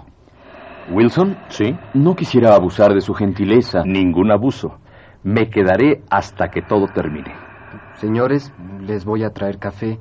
Wilson, 0.90 1.36
sí. 1.48 1.76
No 1.94 2.14
quisiera 2.14 2.54
abusar 2.54 2.94
de 2.94 3.00
su 3.00 3.12
gentileza. 3.12 3.82
Ningún 3.84 4.30
abuso. 4.30 4.78
Me 5.22 5.50
quedaré 5.50 6.02
hasta 6.10 6.48
que 6.48 6.62
todo 6.62 6.86
termine. 6.88 7.34
Señores, 7.94 8.52
les 8.80 9.04
voy 9.04 9.24
a 9.24 9.30
traer 9.30 9.58
café 9.58 9.98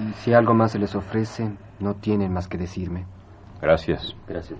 y 0.00 0.12
si 0.14 0.32
algo 0.32 0.54
más 0.54 0.72
se 0.72 0.78
les 0.78 0.94
ofrece, 0.94 1.50
no 1.78 1.94
tienen 1.94 2.32
más 2.32 2.48
que 2.48 2.58
decirme. 2.58 3.04
Gracias. 3.60 4.16
Gracias. 4.26 4.58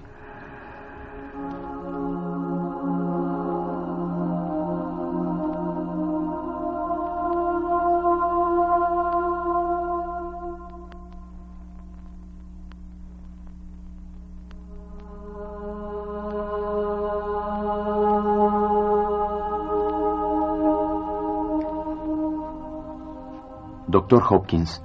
Doctor 23.91 24.23
Hopkins, 24.31 24.81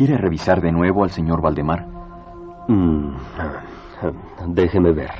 ¿quiere 0.00 0.16
revisar 0.16 0.62
de 0.62 0.72
nuevo 0.72 1.04
al 1.04 1.10
señor 1.10 1.42
Valdemar? 1.42 1.86
Mm, 2.68 3.16
déjeme 4.46 4.92
ver. 4.92 5.10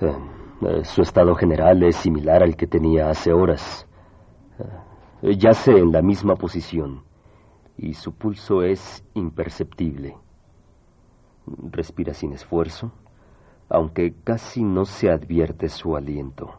Eh, 0.00 0.84
Su 0.84 1.02
estado 1.02 1.34
general 1.34 1.82
es 1.82 1.96
similar 1.96 2.44
al 2.44 2.54
que 2.54 2.68
tenía 2.68 3.10
hace 3.10 3.32
horas. 3.32 3.88
Eh, 5.22 5.36
Yace 5.36 5.72
en 5.72 5.90
la 5.90 6.00
misma 6.00 6.36
posición 6.36 7.02
y 7.76 7.94
su 7.94 8.12
pulso 8.12 8.62
es 8.62 9.04
imperceptible. 9.14 10.16
Respira 11.72 12.14
sin 12.14 12.34
esfuerzo, 12.34 12.92
aunque 13.68 14.14
casi 14.22 14.62
no 14.62 14.84
se 14.84 15.10
advierte 15.10 15.68
su 15.68 15.96
aliento. 15.96 16.52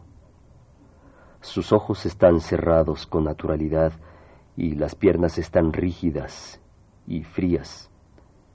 Sus 1.40 1.72
ojos 1.72 2.04
están 2.04 2.40
cerrados 2.40 3.06
con 3.06 3.24
naturalidad 3.24 3.94
y 4.58 4.74
las 4.74 4.94
piernas 4.94 5.38
están 5.38 5.72
rígidas 5.72 6.60
y 7.06 7.22
frías, 7.22 7.90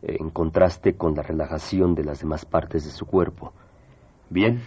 en 0.01 0.29
contraste 0.29 0.95
con 0.95 1.15
la 1.15 1.21
relajación 1.21 1.95
de 1.95 2.03
las 2.03 2.19
demás 2.19 2.45
partes 2.45 2.85
de 2.85 2.91
su 2.91 3.05
cuerpo. 3.05 3.53
Bien, 4.29 4.61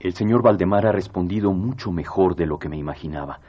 el 0.00 0.14
señor 0.14 0.42
Valdemar 0.42 0.86
ha 0.86 0.92
respondido 0.92 1.52
mucho 1.52 1.92
mejor 1.92 2.34
de 2.34 2.46
lo 2.46 2.58
que 2.58 2.68
me 2.68 2.76
imaginaba. 2.76 3.40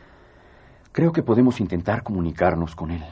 Creo 0.92 1.12
que 1.12 1.24
podemos 1.24 1.60
intentar 1.60 2.04
comunicarnos 2.04 2.76
con 2.76 2.92
él. 2.92 3.04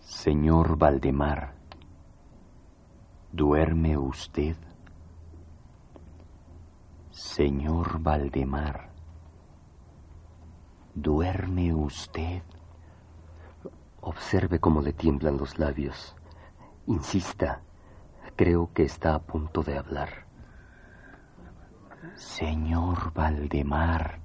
Señor 0.00 0.76
Valdemar, 0.76 1.54
¿duerme 3.32 3.96
usted? 3.96 4.56
Señor 7.10 8.00
Valdemar, 8.00 8.90
¿duerme 10.96 11.74
usted? 11.74 12.42
Observe 14.00 14.58
cómo 14.58 14.80
le 14.80 14.92
tiemblan 14.92 15.36
los 15.36 15.58
labios. 15.58 16.16
Insista. 16.86 17.60
Creo 18.34 18.70
que 18.72 18.84
está 18.84 19.14
a 19.14 19.20
punto 19.20 19.62
de 19.62 19.78
hablar. 19.78 20.26
Señor 22.16 23.12
Valdemar, 23.12 24.20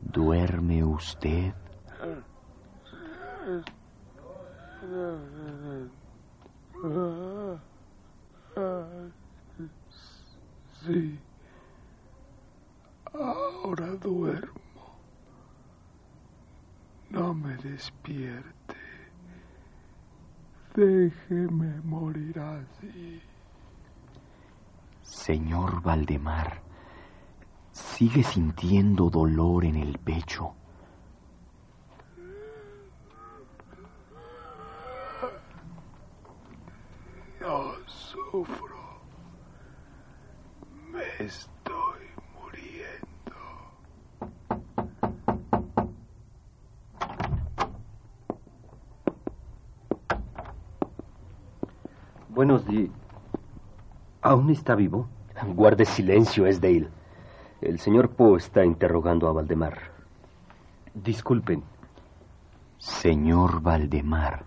¿duerme 0.00 0.84
usted? 0.84 1.52
Sí. 10.84 11.18
Ahora 13.12 13.86
duermo. 13.96 14.59
No 17.10 17.34
me 17.34 17.56
despierte. 17.56 18.76
Déjeme 20.74 21.80
morir 21.82 22.38
así. 22.38 23.20
Señor 25.02 25.82
Valdemar, 25.82 26.62
¿sigue 27.72 28.22
sintiendo 28.22 29.10
dolor 29.10 29.64
en 29.64 29.74
el 29.74 29.98
pecho? 29.98 30.54
No 37.40 37.74
sufro. 37.88 39.00
Me 40.92 41.24
estoy 41.26 41.59
Buenos 52.40 52.64
días. 52.64 52.88
¿Aún 54.22 54.48
está 54.48 54.74
vivo? 54.74 55.06
Guarde 55.54 55.84
silencio, 55.84 56.46
Esdale. 56.46 56.88
El 57.60 57.78
señor 57.78 58.08
Poe 58.12 58.38
está 58.38 58.64
interrogando 58.64 59.28
a 59.28 59.32
Valdemar. 59.32 59.76
Disculpen. 60.94 61.62
Señor 62.78 63.60
Valdemar, 63.60 64.44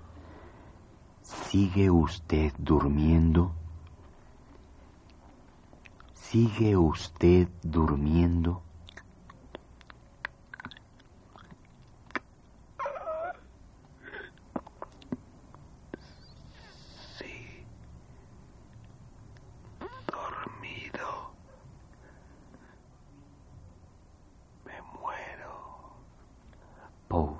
¿sigue 1.22 1.92
usted 1.92 2.52
durmiendo? 2.58 3.52
¿Sigue 6.16 6.76
usted 6.76 7.48
durmiendo? 7.62 8.64
Sí. 17.18 17.66
Dormido. 20.08 21.32
Me 24.66 24.82
muero. 25.00 25.54
Poe, 27.08 27.36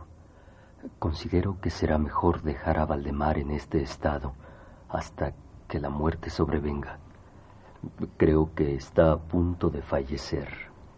considero 1.24 1.58
que 1.62 1.70
será 1.70 1.98
mejor 1.98 2.42
dejar 2.42 2.78
a 2.78 2.86
Valdemar 2.86 3.38
en 3.38 3.52
este 3.52 3.82
estado 3.82 4.34
hasta 4.90 5.32
que 5.70 5.80
la 5.80 5.90
muerte 5.90 6.30
sobrevenga. 6.30 7.00
Creo 8.18 8.54
que 8.54 8.76
está 8.76 9.14
a 9.14 9.18
punto 9.18 9.70
de 9.70 9.82
fallecer. 9.82 10.50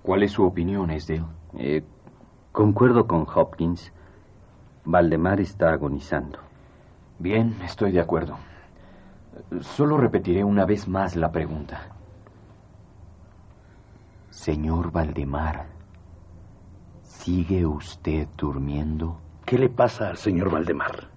¿Cuál 0.01 0.23
es 0.23 0.31
su 0.31 0.43
opinión, 0.43 0.89
Esdale? 0.89 1.25
Eh, 1.53 1.83
concuerdo 2.51 3.05
con 3.05 3.27
Hopkins. 3.35 3.93
Valdemar 4.83 5.41
está 5.41 5.69
agonizando. 5.69 6.39
Bien, 7.19 7.55
estoy 7.63 7.91
de 7.91 8.01
acuerdo. 8.01 8.35
Solo 9.61 9.95
repetiré 9.95 10.43
una 10.43 10.65
vez 10.65 10.87
más 10.87 11.15
la 11.15 11.31
pregunta. 11.31 11.91
Señor 14.31 14.91
Valdemar, 14.91 15.67
¿sigue 17.03 17.63
usted 17.67 18.27
durmiendo? 18.35 19.19
¿Qué 19.45 19.59
le 19.59 19.69
pasa 19.69 20.09
al 20.09 20.17
señor 20.17 20.49
Valdemar? 20.49 21.07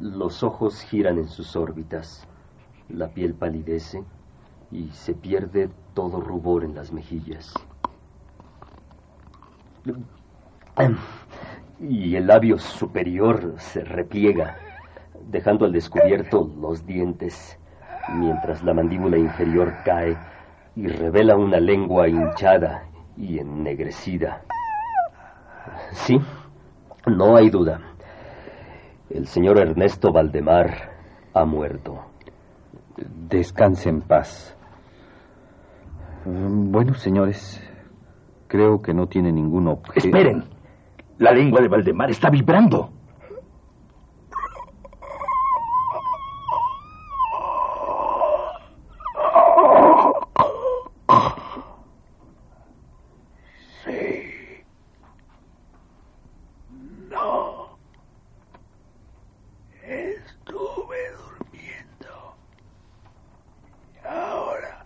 Los 0.00 0.42
ojos 0.42 0.80
giran 0.80 1.18
en 1.18 1.28
sus 1.28 1.56
órbitas, 1.56 2.26
la 2.88 3.08
piel 3.08 3.34
palidece 3.34 4.02
y 4.70 4.88
se 4.88 5.12
pierde 5.12 5.68
todo 5.92 6.22
rubor 6.22 6.64
en 6.64 6.74
las 6.74 6.90
mejillas. 6.90 7.52
Y 11.78 12.16
el 12.16 12.26
labio 12.26 12.58
superior 12.58 13.56
se 13.58 13.84
repliega, 13.84 14.56
dejando 15.28 15.66
al 15.66 15.72
descubierto 15.72 16.50
los 16.58 16.86
dientes, 16.86 17.58
mientras 18.14 18.64
la 18.64 18.72
mandíbula 18.72 19.18
inferior 19.18 19.74
cae 19.84 20.16
y 20.76 20.86
revela 20.86 21.36
una 21.36 21.60
lengua 21.60 22.08
hinchada 22.08 22.84
y 23.18 23.38
ennegrecida. 23.38 24.42
Sí, 25.92 26.18
no 27.06 27.36
hay 27.36 27.50
duda. 27.50 27.80
El 29.10 29.26
señor 29.26 29.58
Ernesto 29.58 30.12
Valdemar 30.12 30.90
ha 31.32 31.44
muerto. 31.44 32.04
Descanse 32.96 33.88
en 33.88 34.02
paz. 34.02 34.56
Bueno, 36.24 36.94
señores, 36.94 37.62
creo 38.48 38.82
que 38.82 38.92
no 38.92 39.06
tiene 39.06 39.32
ningún 39.32 39.68
objeto. 39.68 40.06
Esperen. 40.06 40.44
La 41.18 41.32
lengua 41.32 41.60
de 41.60 41.68
Valdemar 41.68 42.10
está 42.10 42.28
vibrando. 42.30 42.90
Sí. 53.84 54.64
No. 57.10 57.78
Estuve 59.82 60.96
durmiendo. 61.16 62.36
Y 63.94 64.06
ahora. 64.06 64.84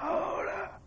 Ahora. 0.00 0.78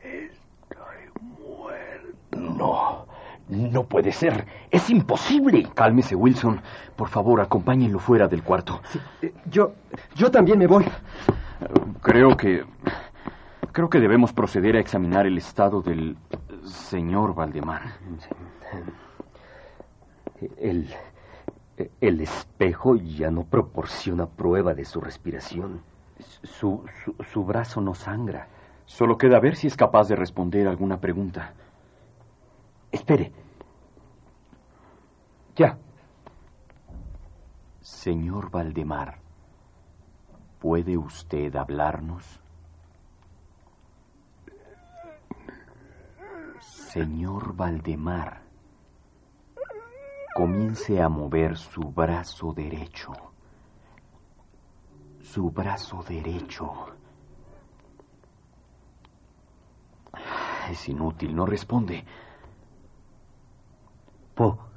Estoy 0.00 1.10
muerto. 1.20 2.38
No. 2.38 3.06
No 3.48 3.87
puede 3.98 4.12
ser. 4.12 4.46
Es 4.70 4.90
imposible. 4.90 5.68
Cálmese, 5.74 6.14
Wilson. 6.14 6.60
Por 6.94 7.08
favor, 7.08 7.40
acompáñenlo 7.40 7.98
fuera 7.98 8.28
del 8.28 8.44
cuarto. 8.44 8.80
yo. 9.50 9.72
Yo 10.14 10.30
también 10.30 10.56
me 10.56 10.68
voy. 10.68 10.84
Creo 12.00 12.36
que. 12.36 12.64
Creo 13.72 13.90
que 13.90 13.98
debemos 13.98 14.32
proceder 14.32 14.76
a 14.76 14.80
examinar 14.80 15.26
el 15.26 15.36
estado 15.36 15.82
del 15.82 16.16
señor 16.64 17.34
Valdemar. 17.34 17.82
El, 20.56 20.88
el 22.00 22.20
espejo 22.20 22.94
ya 22.94 23.32
no 23.32 23.42
proporciona 23.42 24.26
prueba 24.26 24.74
de 24.74 24.84
su 24.84 25.00
respiración. 25.00 25.80
Su, 26.44 26.84
su, 27.04 27.16
su 27.32 27.44
brazo 27.44 27.80
no 27.80 27.94
sangra. 27.94 28.46
Solo 28.86 29.18
queda 29.18 29.40
ver 29.40 29.56
si 29.56 29.66
es 29.66 29.76
capaz 29.76 30.06
de 30.08 30.14
responder 30.14 30.68
alguna 30.68 31.00
pregunta. 31.00 31.52
Espere. 32.92 33.32
Ya. 35.58 35.76
Señor 37.80 38.48
Valdemar, 38.48 39.18
¿puede 40.60 40.96
usted 40.96 41.56
hablarnos? 41.56 42.40
Señor 46.60 47.56
Valdemar, 47.56 48.42
comience 50.36 51.02
a 51.02 51.08
mover 51.08 51.56
su 51.56 51.80
brazo 51.80 52.52
derecho. 52.52 53.12
Su 55.20 55.50
brazo 55.50 56.04
derecho. 56.08 56.86
Es 60.70 60.88
inútil, 60.88 61.34
no 61.34 61.46
responde. 61.46 62.04
Po, 64.36 64.67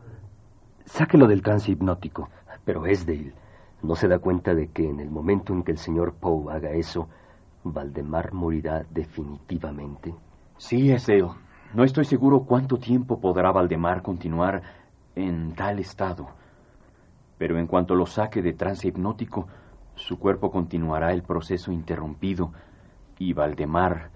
sáquelo 0.86 1.28
del 1.28 1.42
trance 1.42 1.72
hipnótico. 1.72 2.30
Pero 2.66 2.86
Esdale 2.86 3.34
no 3.82 3.96
se 3.96 4.08
da 4.08 4.20
cuenta 4.20 4.54
de 4.54 4.68
que 4.68 4.88
en 4.88 5.00
el 5.00 5.10
momento 5.10 5.54
en 5.54 5.64
que 5.64 5.72
el 5.72 5.78
señor 5.78 6.14
Poe 6.14 6.54
haga 6.54 6.72
eso, 6.72 7.08
Valdemar 7.64 8.34
morirá 8.34 8.86
definitivamente. 8.90 10.14
Sí, 10.58 10.92
Esdale. 10.92 11.30
No 11.74 11.84
estoy 11.84 12.06
seguro 12.06 12.42
cuánto 12.42 12.78
tiempo 12.78 13.20
podrá 13.22 13.52
Valdemar 13.52 14.02
continuar 14.02 14.62
en 15.16 15.54
tal 15.56 15.80
estado. 15.80 16.28
Pero 17.38 17.58
en 17.58 17.66
cuanto 17.66 17.96
lo 17.96 18.06
saque 18.06 18.42
de 18.42 18.54
trance 18.54 18.88
hipnótico, 18.88 19.48
su 19.96 20.20
cuerpo 20.20 20.52
continuará 20.52 21.14
el 21.14 21.24
proceso 21.24 21.72
interrumpido 21.72 22.52
y 23.18 23.34
Valdemar 23.34 24.10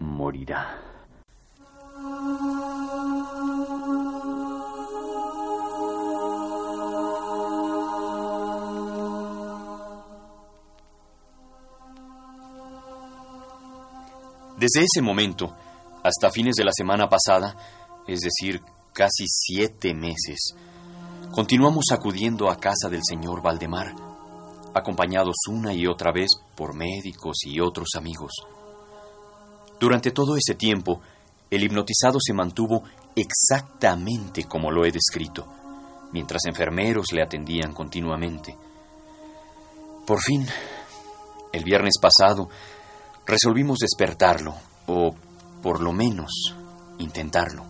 morirá. 0.00 0.85
Desde 14.56 14.80
ese 14.80 15.02
momento, 15.02 15.54
hasta 16.02 16.30
fines 16.30 16.54
de 16.56 16.64
la 16.64 16.72
semana 16.74 17.08
pasada, 17.08 17.54
es 18.06 18.20
decir, 18.20 18.62
casi 18.94 19.26
siete 19.26 19.92
meses, 19.92 20.54
continuamos 21.30 21.86
acudiendo 21.92 22.50
a 22.50 22.56
casa 22.56 22.88
del 22.88 23.02
señor 23.06 23.42
Valdemar, 23.42 23.94
acompañados 24.72 25.36
una 25.50 25.74
y 25.74 25.86
otra 25.86 26.10
vez 26.10 26.30
por 26.54 26.74
médicos 26.74 27.36
y 27.44 27.60
otros 27.60 27.88
amigos. 27.96 28.32
Durante 29.78 30.10
todo 30.10 30.38
ese 30.38 30.54
tiempo, 30.54 31.02
el 31.50 31.62
hipnotizado 31.62 32.18
se 32.18 32.32
mantuvo 32.32 32.82
exactamente 33.14 34.44
como 34.44 34.70
lo 34.70 34.86
he 34.86 34.90
descrito, 34.90 35.46
mientras 36.12 36.46
enfermeros 36.46 37.12
le 37.12 37.22
atendían 37.22 37.74
continuamente. 37.74 38.56
Por 40.06 40.20
fin, 40.22 40.46
el 41.52 41.62
viernes 41.62 41.94
pasado, 42.00 42.48
resolvimos 43.26 43.78
despertarlo, 43.78 44.54
o 44.86 45.14
por 45.62 45.80
lo 45.80 45.92
menos 45.92 46.30
intentarlo. 46.98 47.64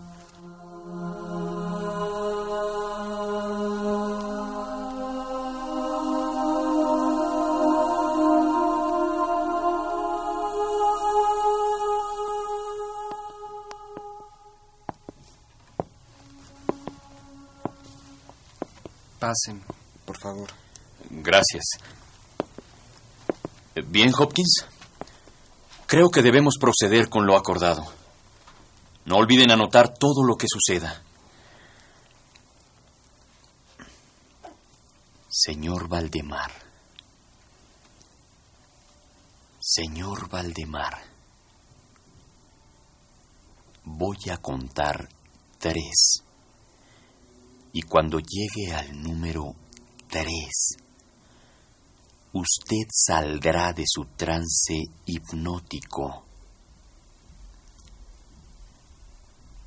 Pasen, 19.19 19.61
por 20.05 20.17
favor. 20.17 20.47
Gracias. 21.09 21.65
Bien, 23.87 24.13
Hopkins. 24.17 24.76
Creo 25.87 26.09
que 26.09 26.21
debemos 26.21 26.55
proceder 26.59 27.07
con 27.07 27.25
lo 27.25 27.37
acordado. 27.37 27.85
No 29.05 29.15
olviden 29.15 29.51
anotar 29.51 29.93
todo 29.97 30.21
lo 30.21 30.35
que 30.35 30.47
suceda. 30.49 31.01
Señor 35.29 35.87
Valdemar. 35.87 36.51
Señor 39.61 40.27
Valdemar. 40.27 40.97
Voy 43.85 44.17
a 44.29 44.37
contar 44.39 45.07
tres. 45.57 46.21
Y 47.71 47.83
cuando 47.83 48.19
llegue 48.19 48.73
al 48.73 49.01
número 49.01 49.55
tres, 50.09 50.75
usted 52.37 52.87
saldrá 52.91 53.73
de 53.73 53.83
su 53.85 54.05
trance 54.15 54.83
hipnótico. 55.05 56.25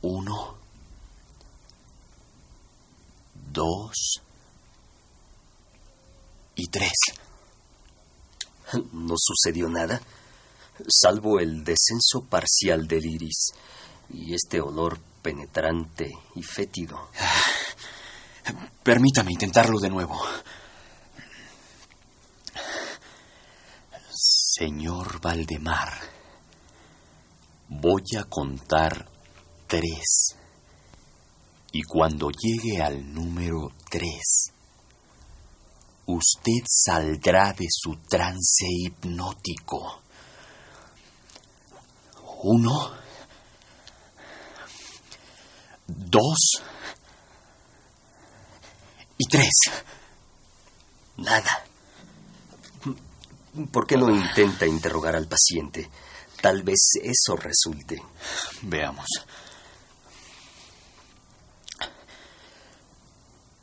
Uno, 0.03 0.57
dos 3.53 4.21
y 6.55 6.67
tres. 6.69 6.93
No 8.93 9.15
sucedió 9.19 9.69
nada, 9.69 10.01
salvo 10.89 11.41
el 11.41 11.65
descenso 11.65 12.25
parcial 12.29 12.87
del 12.87 13.05
iris 13.05 13.53
y 14.11 14.35
este 14.35 14.61
olor 14.61 14.99
penetrante 15.23 16.11
y 16.35 16.43
fétido. 16.43 17.11
Permítame 18.83 19.33
intentarlo 19.33 19.79
de 19.79 19.91
nuevo. 19.91 20.21
Señor 24.61 25.23
Valdemar, 25.23 25.91
voy 27.71 28.03
a 28.19 28.25
contar 28.25 29.09
tres. 29.67 30.37
Y 31.73 31.83
cuando 31.85 32.29
llegue 32.29 32.83
al 32.83 33.11
número 33.11 33.73
tres, 33.89 34.53
usted 36.05 36.63
saldrá 36.69 37.55
de 37.55 37.69
su 37.71 37.97
trance 38.07 38.67
hipnótico. 38.69 40.03
Uno, 42.43 42.93
dos 45.87 46.63
y 49.17 49.27
tres. 49.27 49.55
Nada. 51.17 51.70
¿Por 53.67 53.87
qué 53.87 53.97
no 53.97 54.11
intenta 54.11 54.67
interrogar 54.67 55.17
al 55.17 55.27
paciente? 55.27 55.91
Tal 56.41 56.63
vez 56.63 56.79
eso 57.03 57.37
resulte. 57.37 58.03
Veamos. 58.63 59.07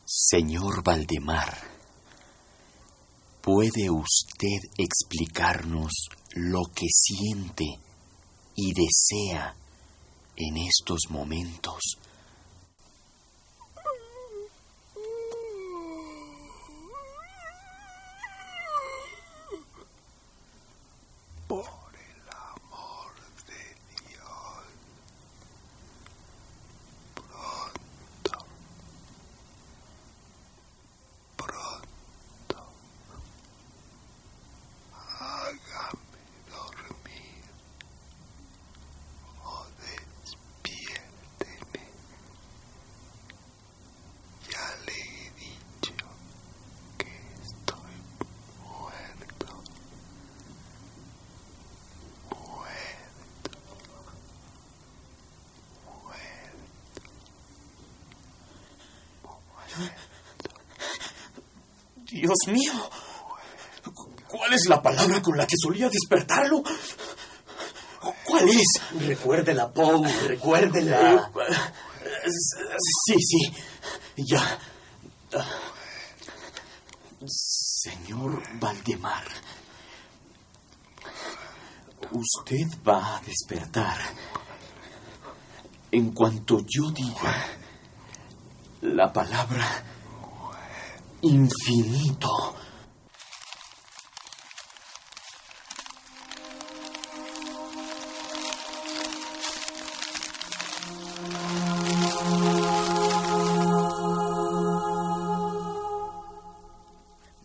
Señor 0.06 0.84
Valdemar, 0.84 1.58
¿puede 3.42 3.90
usted 3.90 4.60
explicarnos 4.78 5.92
lo 6.34 6.64
que 6.74 6.88
siente 6.90 7.66
y 8.56 8.74
desea 8.74 9.56
en 10.36 10.58
estos 10.58 11.10
momentos? 11.10 11.98
Dios 61.96 62.38
mío. 62.48 62.74
¿Cuál 64.28 64.54
es 64.54 64.68
la 64.68 64.82
palabra 64.82 65.22
con 65.22 65.38
la 65.38 65.48
que 65.48 65.56
solía 65.58 65.90
despertarlo? 65.90 66.64
¿Cuál 68.26 68.50
es? 68.50 68.82
Recuérdela, 69.08 69.72
Poe, 69.72 70.08
recuérdela. 70.28 71.32
Sí, 73.06 73.16
sí, 73.20 73.54
ya. 74.18 74.60
Señor 77.26 78.42
Valdemar, 78.60 79.26
usted 82.12 82.68
va 82.88 83.18
a 83.18 83.22
despertar 83.22 83.98
en 85.92 86.12
cuanto 86.12 86.60
yo 86.68 86.92
diga 86.92 87.57
la 89.08 89.14
palabra 89.14 89.66
infinito. 91.22 92.56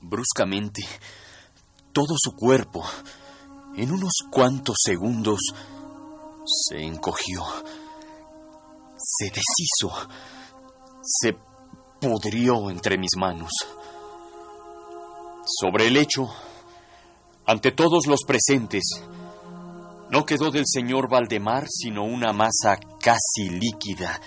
Bruscamente, 0.01 0.83
todo 1.93 2.15
su 2.19 2.33
cuerpo, 2.33 2.85
en 3.77 3.93
unos 3.93 4.13
cuantos 4.33 4.77
segundos, 4.83 5.39
se 6.45 6.83
encogió, 6.83 7.45
se 8.97 9.27
deshizo, 9.27 10.09
se 11.03 11.52
pudrió 12.03 12.69
entre 12.69 12.99
mis 12.99 13.13
manos. 13.17 13.53
Sobre 15.47 15.87
el 15.87 15.95
lecho, 15.95 16.29
ante 17.47 17.71
todos 17.71 18.09
los 18.09 18.25
presentes, 18.27 18.83
no 20.11 20.25
quedó 20.25 20.51
del 20.51 20.65
señor 20.67 21.09
Valdemar 21.09 21.67
sino 21.69 22.03
una 22.03 22.33
masa 22.33 22.79
casi 23.01 23.51
líquida, 23.51 24.21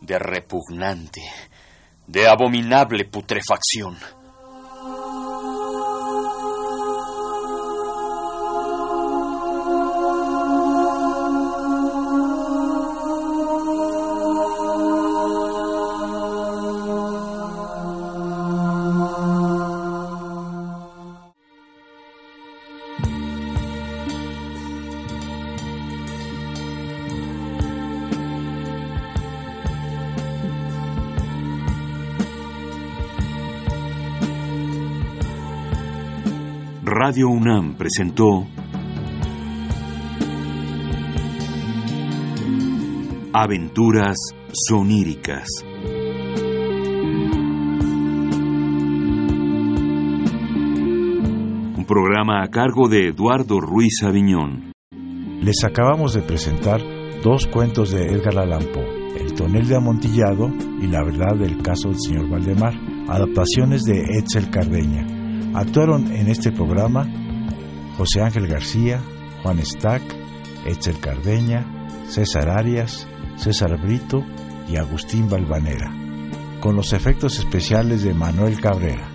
de 0.00 0.18
repugnante, 0.18 1.20
de 2.06 2.28
abominable 2.28 3.04
putrefacción. 3.04 3.98
Radio 37.10 37.28
UNAM 37.28 37.74
presentó 37.74 38.46
Aventuras 43.32 44.16
soníricas. 44.52 45.48
Un 51.76 51.84
programa 51.84 52.44
a 52.44 52.48
cargo 52.48 52.88
de 52.88 53.08
Eduardo 53.08 53.60
Ruiz 53.60 54.04
Aviñón. 54.04 54.70
Les 55.42 55.64
acabamos 55.64 56.14
de 56.14 56.22
presentar 56.22 56.80
dos 57.24 57.48
cuentos 57.48 57.90
de 57.90 58.04
Edgar 58.04 58.38
Allan 58.38 58.68
Poe, 58.72 59.18
El 59.18 59.34
tonel 59.34 59.66
de 59.66 59.74
amontillado 59.74 60.48
y 60.80 60.86
La 60.86 61.02
verdad 61.02 61.34
del 61.36 61.60
caso 61.60 61.88
del 61.88 61.98
señor 61.98 62.30
Valdemar, 62.30 62.74
adaptaciones 63.08 63.82
de 63.82 64.00
Etzel 64.16 64.48
Cardeña. 64.50 65.19
Actuaron 65.60 66.10
en 66.14 66.28
este 66.28 66.52
programa 66.52 67.06
José 67.98 68.22
Ángel 68.22 68.46
García, 68.46 69.02
Juan 69.42 69.62
Stack, 69.62 70.00
Etzel 70.64 70.98
Cardeña, 71.00 71.66
César 72.08 72.48
Arias, 72.48 73.06
César 73.36 73.78
Brito 73.78 74.24
y 74.66 74.78
Agustín 74.78 75.28
Balvanera, 75.28 75.92
con 76.62 76.76
los 76.76 76.94
efectos 76.94 77.38
especiales 77.38 78.02
de 78.02 78.14
Manuel 78.14 78.58
Cabrera. 78.58 79.09